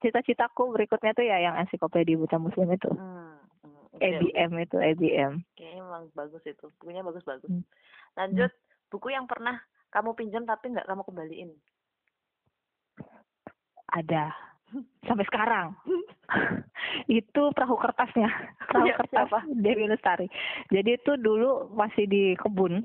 [0.00, 3.36] cita-citaku berikutnya tuh ya yang ensiklopedia buta muslim itu Hmm.
[3.68, 6.66] hmm, oke, ABM itu ABM Kayaknya emang bagus itu.
[6.80, 7.46] Bukunya bagus-bagus.
[7.46, 7.64] Hmm.
[8.18, 8.50] Lanjut,
[8.90, 9.62] buku yang pernah
[9.94, 11.52] kamu pinjam tapi nggak kamu kembaliin.
[13.92, 14.32] ada
[15.06, 15.66] sampai sekarang.
[17.20, 18.28] Itu perahu kertasnya.
[18.68, 19.40] Perahu Iya, kertas siapa?
[19.52, 20.26] Dewi Lestari.
[20.72, 22.84] Jadi itu dulu masih di kebun.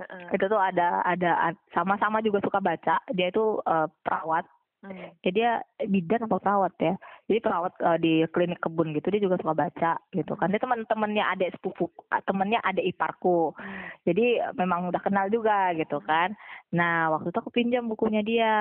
[0.00, 0.32] Heeh.
[0.32, 3.04] itu tuh ada ada sama-sama juga suka baca.
[3.12, 4.48] Dia itu eh, perawat.
[4.80, 5.12] Hmm.
[5.20, 5.50] ya dia
[5.92, 6.96] bidan atau perawat ya.
[7.28, 10.48] Jadi perawat eh, di klinik kebun gitu dia juga suka baca gitu kan.
[10.48, 11.92] Dia teman-temannya adik sepupu
[12.24, 13.52] temannya adik iparku.
[13.60, 13.92] Hmm.
[14.08, 16.32] jadi memang udah kenal juga gitu kan.
[16.72, 18.52] Nah waktu itu aku pinjam bukunya dia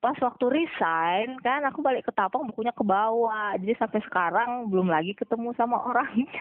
[0.00, 4.88] pas waktu resign kan aku balik ke Tapang bukunya ke bawah jadi sampai sekarang belum
[4.88, 6.40] lagi ketemu sama orangnya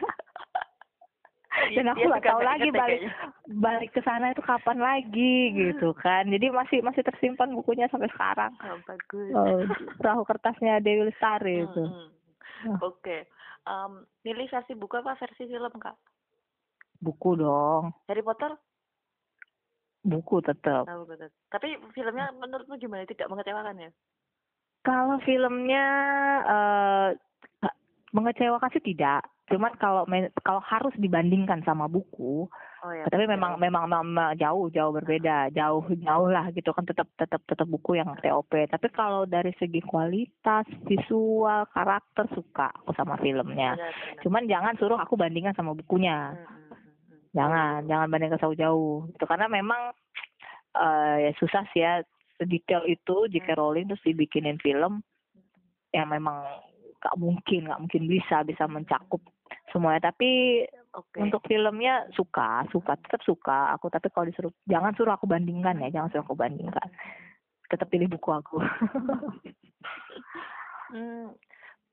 [1.76, 3.12] dan aku nggak tahu lagi balik kayaknya.
[3.60, 8.56] balik ke sana itu kapan lagi gitu kan jadi masih masih tersimpan bukunya sampai sekarang
[8.64, 9.32] Oh, bagus.
[9.36, 9.60] oh,
[10.00, 12.08] perahu kertasnya Dewi Lestari itu Hmm,
[12.64, 12.78] hmm.
[12.84, 13.24] Oke.
[13.64, 13.92] Em,
[14.24, 15.96] milih versi buku apa versi film kak?
[17.00, 18.56] buku dong Harry Potter?
[20.10, 21.30] Buku tetap betul.
[21.54, 23.06] Tapi filmnya menurutmu gimana?
[23.06, 23.92] Tidak mengecewakan ya?
[24.84, 25.86] kalau filmnya
[26.48, 27.10] eh
[28.10, 30.06] mengecewakan sih tidak cuman kalau
[30.42, 32.50] kalau harus dibandingkan sama buku
[32.80, 33.04] Oh ya.
[33.12, 33.36] tapi betul.
[33.36, 38.00] memang memang memang jauh jauh berbeda jauh jauh lah gitu kan tetap tetap tetap buku
[38.00, 44.22] yang TOP tapi kalau dari segi kualitas visual karakter suka aku sama filmnya Benar, benar.
[44.24, 46.59] cuman jangan suruh aku bandingkan sama bukunya hmm, hmm.
[47.40, 49.96] Jangan jangan bandingkan jauh-jauh itu karena memang
[50.76, 52.04] eh ya susah sih ya
[52.44, 55.00] detail itu jika Rowling terus dibikinin film
[55.96, 56.44] yang memang
[57.00, 59.24] gak mungkin nggak mungkin bisa bisa mencakup
[59.72, 60.12] semuanya.
[60.12, 60.64] Tapi
[60.94, 61.18] Oke.
[61.22, 63.88] untuk filmnya suka suka tetap suka aku.
[63.88, 66.90] Tapi kalau disuruh jangan suruh aku bandingkan ya jangan suruh aku bandingkan.
[67.70, 68.58] Tetap pilih buku aku.
[70.90, 71.38] Hmm,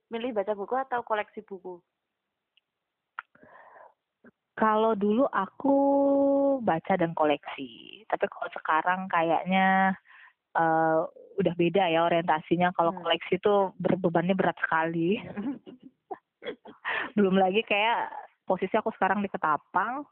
[0.09, 1.85] milih baca buku atau koleksi buku?
[4.57, 5.77] Kalau dulu aku
[6.65, 9.93] baca dan koleksi tapi kalau sekarang kayaknya
[10.57, 11.01] eh
[11.37, 12.73] udah beda ya orientasinya.
[12.73, 13.05] Kalau Hmm.
[13.05, 15.21] koleksi tuh berbebannya berat sekali.
[17.17, 18.09] Belum lagi kayak
[18.49, 20.05] posisi aku sekarang di Ketapang.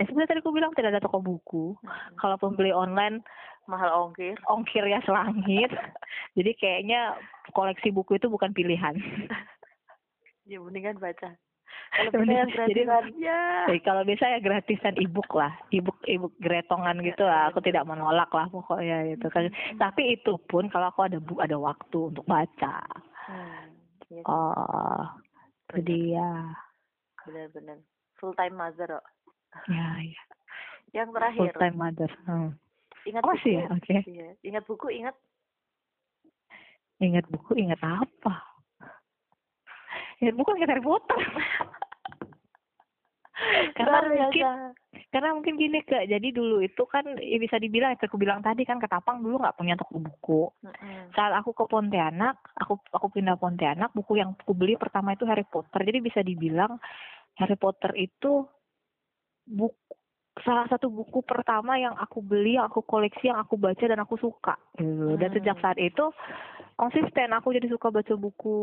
[0.00, 1.76] Ya sebenarnya tadi aku bilang tidak ada toko buku.
[2.16, 3.20] Kalau pembeli online
[3.68, 4.40] mahal ongkir.
[4.48, 5.68] ongkirnya selangit.
[6.36, 7.20] Jadi kayaknya
[7.52, 8.96] koleksi buku itu bukan pilihan.
[10.48, 11.36] Ya mendingan baca
[11.90, 12.86] kalau bisa jadi-
[13.18, 17.50] ya Jadi kalau bisa ya gratisan ebook lah, ebook ebook gretongan gitu lah.
[17.50, 19.50] Aku tidak menolak lah pokoknya gitu kan.
[19.74, 22.78] Tapi itu pun kalau aku ada bu ada waktu untuk baca.
[23.26, 23.66] hmm.
[24.08, 25.02] iya sih, Oh,
[25.70, 26.30] itu dia.
[27.20, 27.78] benar-benar
[28.16, 29.06] full time mother kok
[29.66, 30.22] Ya, ya.
[30.96, 32.10] yang Full terakhir time mother.
[32.24, 32.50] Hmm.
[33.02, 33.66] ingat Oh, buku masih ya?
[33.70, 33.96] Oke.
[34.06, 35.14] iya ingat buku ingat
[37.00, 38.44] Ingat buku, ingat apa?
[40.20, 41.20] Ingat buku, ingat Harry Potter.
[43.72, 44.46] karena Luar mungkin
[45.08, 48.68] karena mungkin gini kak jadi dulu itu kan ya bisa dibilang yang aku bilang tadi
[48.68, 51.10] kan ketapang dulu nggak punya toko buku Mm-mm.
[51.16, 55.42] saat aku ke Pontianak, aku aku pindah Pontianak, buku yang aku beli pertama itu Harry
[55.48, 55.82] Potter.
[55.82, 56.78] Jadi bisa dibilang
[57.40, 58.46] Harry Potter itu
[59.48, 59.74] buku
[60.46, 64.14] salah satu buku pertama yang aku beli, yang aku koleksi, yang aku baca dan aku
[64.16, 64.54] suka.
[64.78, 65.18] Gitu.
[65.18, 65.36] Dan Hmm.
[65.36, 66.14] sejak saat itu
[66.80, 68.56] konsisten aku jadi suka baca buku,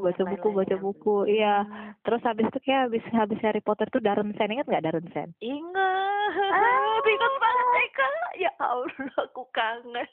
[0.00, 0.78] baca Yang buku, baca lain-lainnya.
[0.78, 1.16] buku.
[1.26, 1.54] Iya.
[1.60, 1.90] Hmm.
[2.00, 5.34] Terus habis itu kayak habis habis Harry Potter tuh Darren Sen ingat nggak Darren Sen?
[5.40, 7.02] Ingat, Ah.
[7.02, 8.08] ingat banget Eka.
[8.38, 10.06] Ya Allah, aku kangen.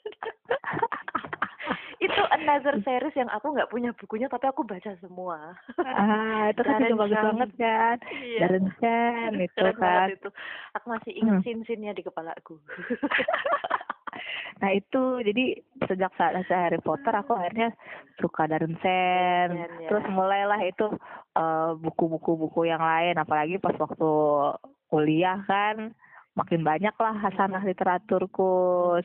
[1.96, 5.56] itu another series yang aku nggak punya bukunya tapi aku baca semua.
[5.80, 7.96] ah, itu kan juga bagus banget kan.
[8.12, 8.38] Iya.
[8.42, 10.08] Darren Sen itu Keren kan.
[10.10, 10.28] itu.
[10.74, 11.42] Aku masih ingat Hmm.
[11.42, 12.58] scene-scene-nya di kepalaku.
[14.60, 15.44] Nah itu jadi
[15.88, 17.74] sejak saat saya Harry Potter aku akhirnya
[18.18, 19.48] suka Darren Sen.
[19.50, 19.88] Sen, ya.
[19.90, 20.86] Terus mulailah itu
[21.36, 24.10] eh, buku-buku-buku yang lain apalagi pas waktu
[24.90, 25.90] kuliah kan
[26.34, 28.50] makin banyak lah hasanah literaturku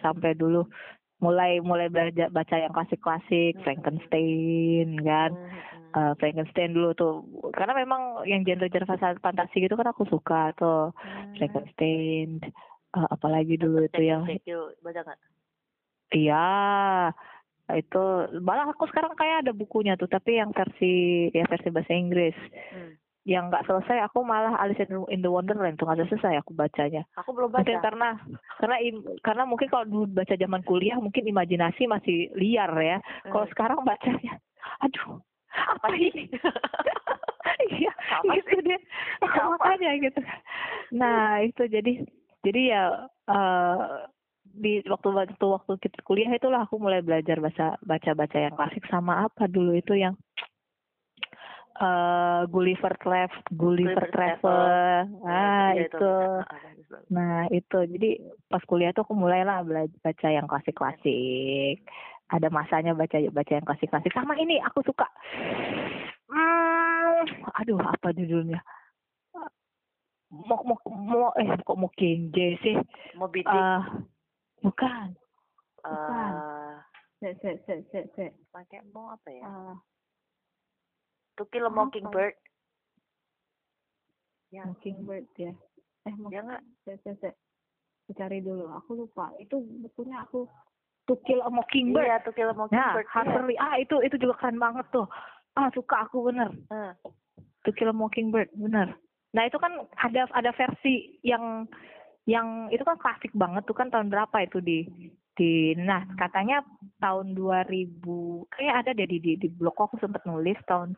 [0.01, 0.65] sampai dulu
[1.19, 5.77] mulai mulai belajar baca yang klasik-klasik Frankenstein kan Hmm, hmm.
[5.89, 11.33] Eh, Frankenstein dulu tuh karena memang yang genre-genre fantasi gitu kan aku suka tuh Hmm.
[11.35, 12.39] Frankenstein
[12.89, 14.25] Eh, apalagi dulu itu yang
[14.81, 15.19] baca nggak?
[16.09, 16.45] Iya,
[17.77, 18.03] itu
[18.41, 22.33] malah aku sekarang kayak ada bukunya tuh, tapi yang versi ya versi bahasa Inggris.
[22.73, 22.97] Hmm.
[23.29, 24.81] Yang nggak selesai, aku malah Alice
[25.13, 27.05] in the Wonderland tuh nggak selesai aku bacanya.
[27.21, 27.61] Aku belum baca.
[27.61, 28.09] Mungkin karena
[28.57, 32.97] karena im- karena mungkin kalau dulu baca zaman kuliah mungkin imajinasi masih liar ya.
[33.29, 33.53] Kalau Hmm.
[33.53, 34.41] sekarang bacanya,
[34.81, 35.21] aduh
[35.53, 36.25] apa ini?
[37.59, 38.77] Iya, Apa itu dia.
[39.25, 39.57] Apa?
[39.57, 40.21] Makanya gitu.
[40.95, 42.05] Nah itu jadi
[42.45, 42.83] jadi ya
[43.29, 44.07] eh
[44.49, 48.81] di waktu waktu waktu kita kuliah itulah aku mulai belajar baca baca baca yang klasik
[48.89, 50.17] sama apa dulu itu yang
[51.79, 54.59] eh Gulliver Travel Gulliver Gulliver Travel.
[55.23, 56.11] Ah Iya, itu
[56.43, 57.03] Ah, bagus.
[57.07, 57.79] nah itu.
[57.87, 58.09] Jadi
[58.51, 61.79] pas kuliah tuh aku mulailah belajar baca yang klasik klasik
[62.29, 65.07] ada masanya baca baca yang klasik klasik sama ini aku suka.
[66.29, 67.25] Hmm,
[67.57, 68.59] aduh apa judulnya
[70.29, 71.77] mau mau mau eh kok
[72.29, 72.75] J sih
[73.17, 73.49] Moby Dick.
[73.49, 73.81] Ah,
[74.61, 75.17] bukan
[75.85, 76.73] eh,
[77.19, 79.43] se se se se se pakai mau apa ya?
[79.45, 79.75] Ah,
[81.37, 81.71] To Kill a?
[81.73, 82.35] Mockingbird.
[84.53, 85.53] Ya, Mockingbird ya
[86.07, 86.61] eh mau ya nggak?
[86.85, 90.45] se se se cari dulu aku lupa itu bukunya aku
[91.09, 93.01] To Kill a Mockingbird Iya, To Kill a Nah, Mockingbird.
[93.01, 93.13] iya.
[93.17, 93.57] Harper Lee.
[93.57, 95.09] Ah, itu itu juga keren banget tuh.
[95.57, 96.53] Ah, suka aku bener.
[96.69, 96.93] Eh,
[97.65, 98.93] To Kill a Mockingbird, bener.
[99.35, 101.69] Nah, itu kan ada ada versi yang
[102.29, 104.85] yang itu kan klasik banget tuh kan tahun berapa itu di
[105.33, 106.61] di nah katanya
[107.01, 108.05] tahun 2000
[108.53, 110.93] kayak ada deh di di, di blog aku sempat nulis tahun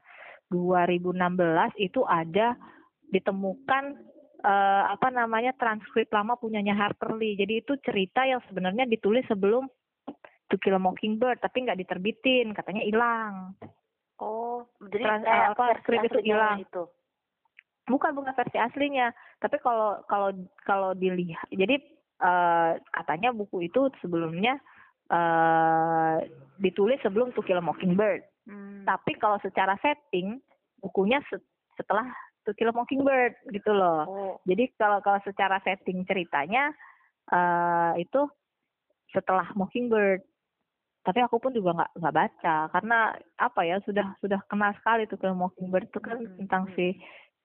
[0.51, 1.15] 2016
[1.79, 2.59] itu ada
[3.11, 3.83] ditemukan
[4.43, 7.39] eh, apa namanya transkrip lama punyanya Harper Lee.
[7.39, 9.71] Jadi itu cerita yang sebenarnya ditulis sebelum
[10.51, 13.55] To Kill a Mockingbird tapi nggak diterbitin, katanya hilang.
[14.19, 16.57] Oh, jadi Trans- kayak apa, versi skrip itu hilang.
[16.59, 16.83] Itu.
[17.91, 19.11] Bukan bukan versi aslinya,
[19.43, 20.31] tapi kalau kalau
[20.63, 21.75] kalau dilihat, jadi
[22.23, 24.55] eh, katanya buku itu sebelumnya
[25.11, 26.15] eh
[26.63, 28.23] ditulis sebelum To Kill a Mockingbird.
[28.47, 28.87] Hmm.
[28.87, 30.39] Tapi kalau secara setting
[30.79, 31.43] bukunya se-
[31.75, 32.07] setelah
[32.47, 34.07] To Kill a Mockingbird gitu loh.
[34.07, 36.71] Oh, Jadi kalau kalau secara setting ceritanya
[37.27, 38.23] eh itu
[39.11, 40.23] setelah Mockingbird.
[41.01, 43.09] Tapi aku pun juga nggak nggak baca karena
[43.41, 46.73] apa ya sudah sudah kenal sekali tuh film Mockingbird itu kan Mm-mm, tentang mm.
[46.77, 46.93] si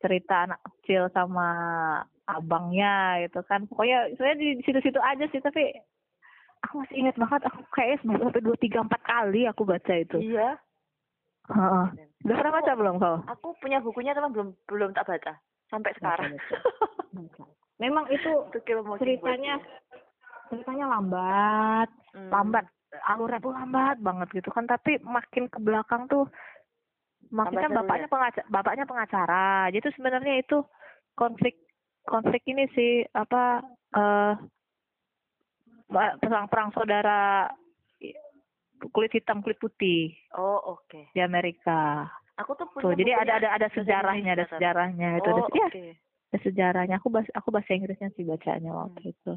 [0.06, 1.48] cerita anak kecil sama
[2.30, 3.66] abangnya gitu kan.
[3.66, 5.74] Pokoknya saya di situ-situ aja sih tapi
[6.62, 10.18] aku masih ingat banget aku kayaknya sampai dua tiga empat kali aku baca itu.
[10.22, 10.54] iya.
[11.46, 11.86] Heeh.
[12.26, 13.16] Udah pernah baca belum kau?
[13.30, 15.38] Aku punya bukunya tapi belum belum tak baca
[15.70, 16.34] sampai sekarang.
[17.82, 18.30] Memang itu
[19.02, 19.60] ceritanya
[20.48, 22.32] ceritanya lambat Hmm.
[22.32, 22.64] lambat
[23.12, 26.24] alurnya tuh lambat banget gitu kan tapi makin ke belakang tuh
[27.30, 28.12] maksudnya bapaknya ya?
[28.12, 30.58] pengacara bapaknya pengacara jadi tuh sebenarnya itu
[31.14, 31.54] konflik
[32.06, 33.62] konflik ini sih apa
[33.96, 34.34] eh
[36.22, 37.50] perang perang saudara
[38.92, 41.10] kulit hitam kulit putih Oh, oke.
[41.14, 45.42] di Amerika Aku tuh punya tuh jadi ada ada ada sejarahnya ada sejarahnya itu ada
[45.42, 45.84] Oh, ya, oke.
[46.32, 49.34] ada sejarahnya aku bahasa aku bahasa Inggrisnya sih bacanya waktu itu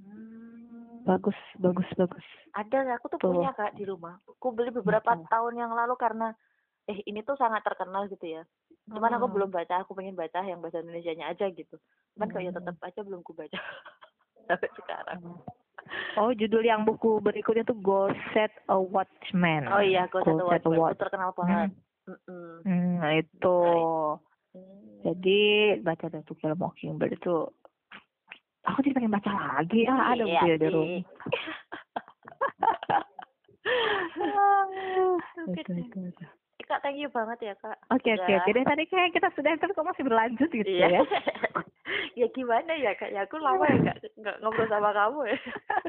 [0.00, 1.04] Hmm.
[1.04, 2.24] bagus bagus bagus
[2.56, 3.36] Ada, aku tuh Tuh.
[3.36, 4.16] punya kak di rumah.
[4.24, 6.32] Aku beli beberapa tahun yang lalu karena
[6.90, 8.42] eh ini tuh sangat terkenal gitu ya.
[8.90, 9.34] Cuman aku Hmm.
[9.38, 11.78] belum baca, aku pengen baca yang bahasa Indonesianya aja gitu.
[12.18, 12.58] Cuman kok ya Hmm.
[12.58, 13.54] tetap aja belum ku baca
[14.50, 15.22] sampai sekarang.
[16.18, 19.70] Oh, judul yang buku berikutnya tuh Go Set a Watchman.
[19.70, 20.92] Oh iya, aku satu Set a watch Watch.
[20.92, 21.70] itu terkenal banget.
[22.66, 23.58] Hmm, nah itu.
[24.50, 24.98] Hmm.
[25.06, 25.40] Jadi
[25.80, 27.36] baca tuh film Mockingbird itu.
[28.66, 29.86] Aku jadi pengen baca lagi.
[29.88, 31.00] Ah, ada Iya buku ya di rumah.
[35.40, 35.86] Oke Itu, deh.
[35.86, 36.24] itu, itu.
[36.70, 37.74] Kak, thank you banget ya kak.
[37.90, 38.38] Oke oke Udah.
[38.38, 40.86] oke deh tadi kayak kita sudah tapi kok masih berlanjut gitu Iya.
[40.86, 41.00] ya.
[42.20, 43.10] ya gimana ya kak?
[43.10, 45.38] Ya aku lama ya kak nggak ngobrol sama kamu ya.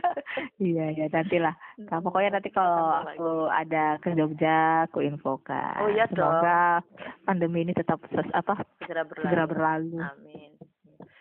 [0.73, 1.53] iya iya nantilah.
[1.85, 5.77] Nah, pokoknya nanti kalau aku ada ke Jogja aku infokan.
[5.77, 6.17] Oh, iya dong.
[6.17, 6.81] Semoga
[7.23, 9.25] pandemi ini tetap ses- apa segera berlalu.
[9.29, 9.97] segera berlalu.
[10.01, 10.49] Amin.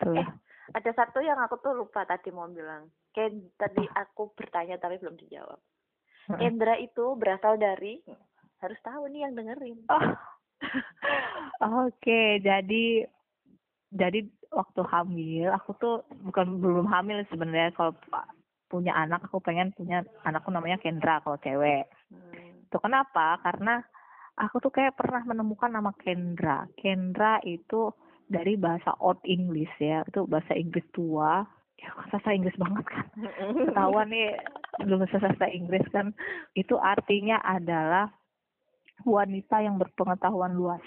[0.01, 0.17] Tuh.
[0.17, 0.27] Eh,
[0.73, 2.89] ada satu yang aku tuh lupa tadi mau bilang.
[3.13, 5.61] Kayak tadi aku bertanya tapi belum dijawab.
[6.31, 8.01] Kendra itu berasal dari
[8.61, 9.79] harus tahu nih yang dengerin.
[11.61, 11.89] Oh.
[11.89, 13.09] Oke, jadi
[13.89, 14.19] jadi
[14.53, 17.97] waktu hamil aku tuh bukan belum hamil sebenarnya kalau
[18.69, 21.89] punya anak aku pengen punya anakku namanya Kendra kalau cewek.
[22.13, 22.61] Hmm.
[22.69, 23.41] Itu kenapa?
[23.41, 23.83] Karena
[24.39, 26.69] aku tuh kayak pernah menemukan nama Kendra.
[26.79, 27.91] Kendra itu
[28.31, 31.43] dari bahasa Old English ya, itu bahasa Inggris tua.
[31.81, 33.07] Ya bahasa Inggris banget kan.
[33.67, 34.37] Ketahuan nih
[34.85, 36.13] belum bahasa Inggris kan.
[36.55, 38.07] Itu artinya adalah
[39.05, 40.83] wanita yang berpengetahuan luas.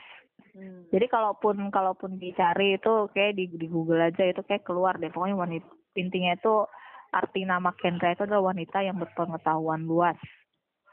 [0.54, 0.86] Hmm.
[0.90, 5.10] Jadi kalaupun kalaupun dicari itu kayak di, di Google aja itu kayak keluar deh.
[5.10, 5.66] Pokoknya wanita
[5.98, 6.66] intinya itu
[7.14, 10.18] arti nama Kendra itu adalah wanita yang berpengetahuan luas.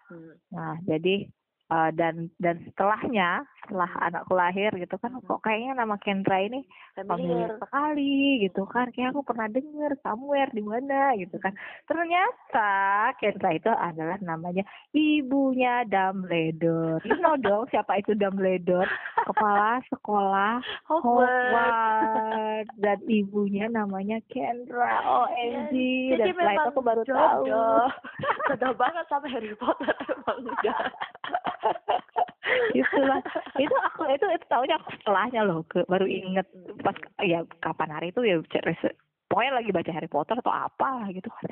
[0.09, 0.37] Hmm.
[0.53, 1.29] Nah, jadi
[1.71, 6.65] eh, dan dan setelahnya setelah anakku lahir gitu kan kok kayaknya nama Kendra ini
[6.97, 7.55] familiar.
[7.61, 8.89] sekali gitu kan.
[8.89, 11.53] Kayak aku pernah denger somewhere di mana gitu kan.
[11.85, 17.05] Ternyata Kendra itu adalah namanya ibunya Dumbledore.
[17.05, 18.89] You know dong siapa itu Dumbledore?
[19.29, 22.67] Kepala sekolah Hogwarts.
[22.81, 25.05] Dan ibunya namanya Kendra.
[25.05, 25.73] OMG
[26.17, 27.43] Jadi dan setelah itu aku baru tahu.
[27.45, 27.87] Jodoh.
[28.51, 30.79] Jodoh banget sama Harry Potter emang udah.
[32.81, 33.21] itulah.
[33.57, 36.47] Itu aku itu itu tahunya aku setelahnya loh ke, baru inget
[36.81, 38.41] pas ya kapan hari itu ya
[39.31, 41.45] pokoknya lagi baca Harry Potter atau apa gitu kan.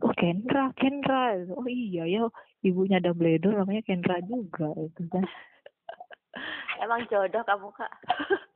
[0.00, 1.36] Oh Kendra Kendra.
[1.52, 2.24] Oh iya ya
[2.64, 5.24] ibunya Dumbledore namanya Kendra juga itu kan.
[6.82, 7.92] Emang jodoh kamu kak.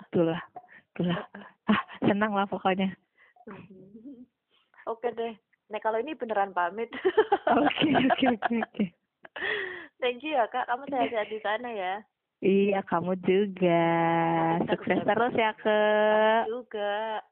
[0.09, 0.41] itulah
[0.95, 1.19] itulah.
[1.69, 2.89] Ah senang lah pokoknya.
[4.91, 5.37] Oke deh.
[5.69, 6.89] Nah kalau ini beneran pamit.
[7.53, 8.87] oke oke oke oke
[10.03, 10.67] Thank you ya kak.
[10.67, 11.95] Kamu sehat-sehat di sana ya.
[12.43, 13.87] iya kamu juga
[14.67, 15.79] sukses terus ya ke
[16.51, 17.23] Juga.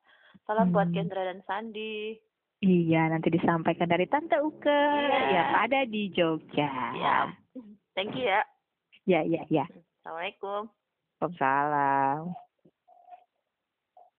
[0.47, 0.95] Salam buat Hmm.
[0.97, 2.15] Kendra dan Sandi.
[2.61, 5.19] iya nanti disampaikan dari Tante Uke Iya.
[5.33, 7.27] yang ada di Jogja Ya.
[7.93, 8.47] Thank you ya.
[9.05, 9.65] ya ya ya
[10.01, 10.71] Assalamualaikum.
[11.19, 12.31] Waalaikumsalam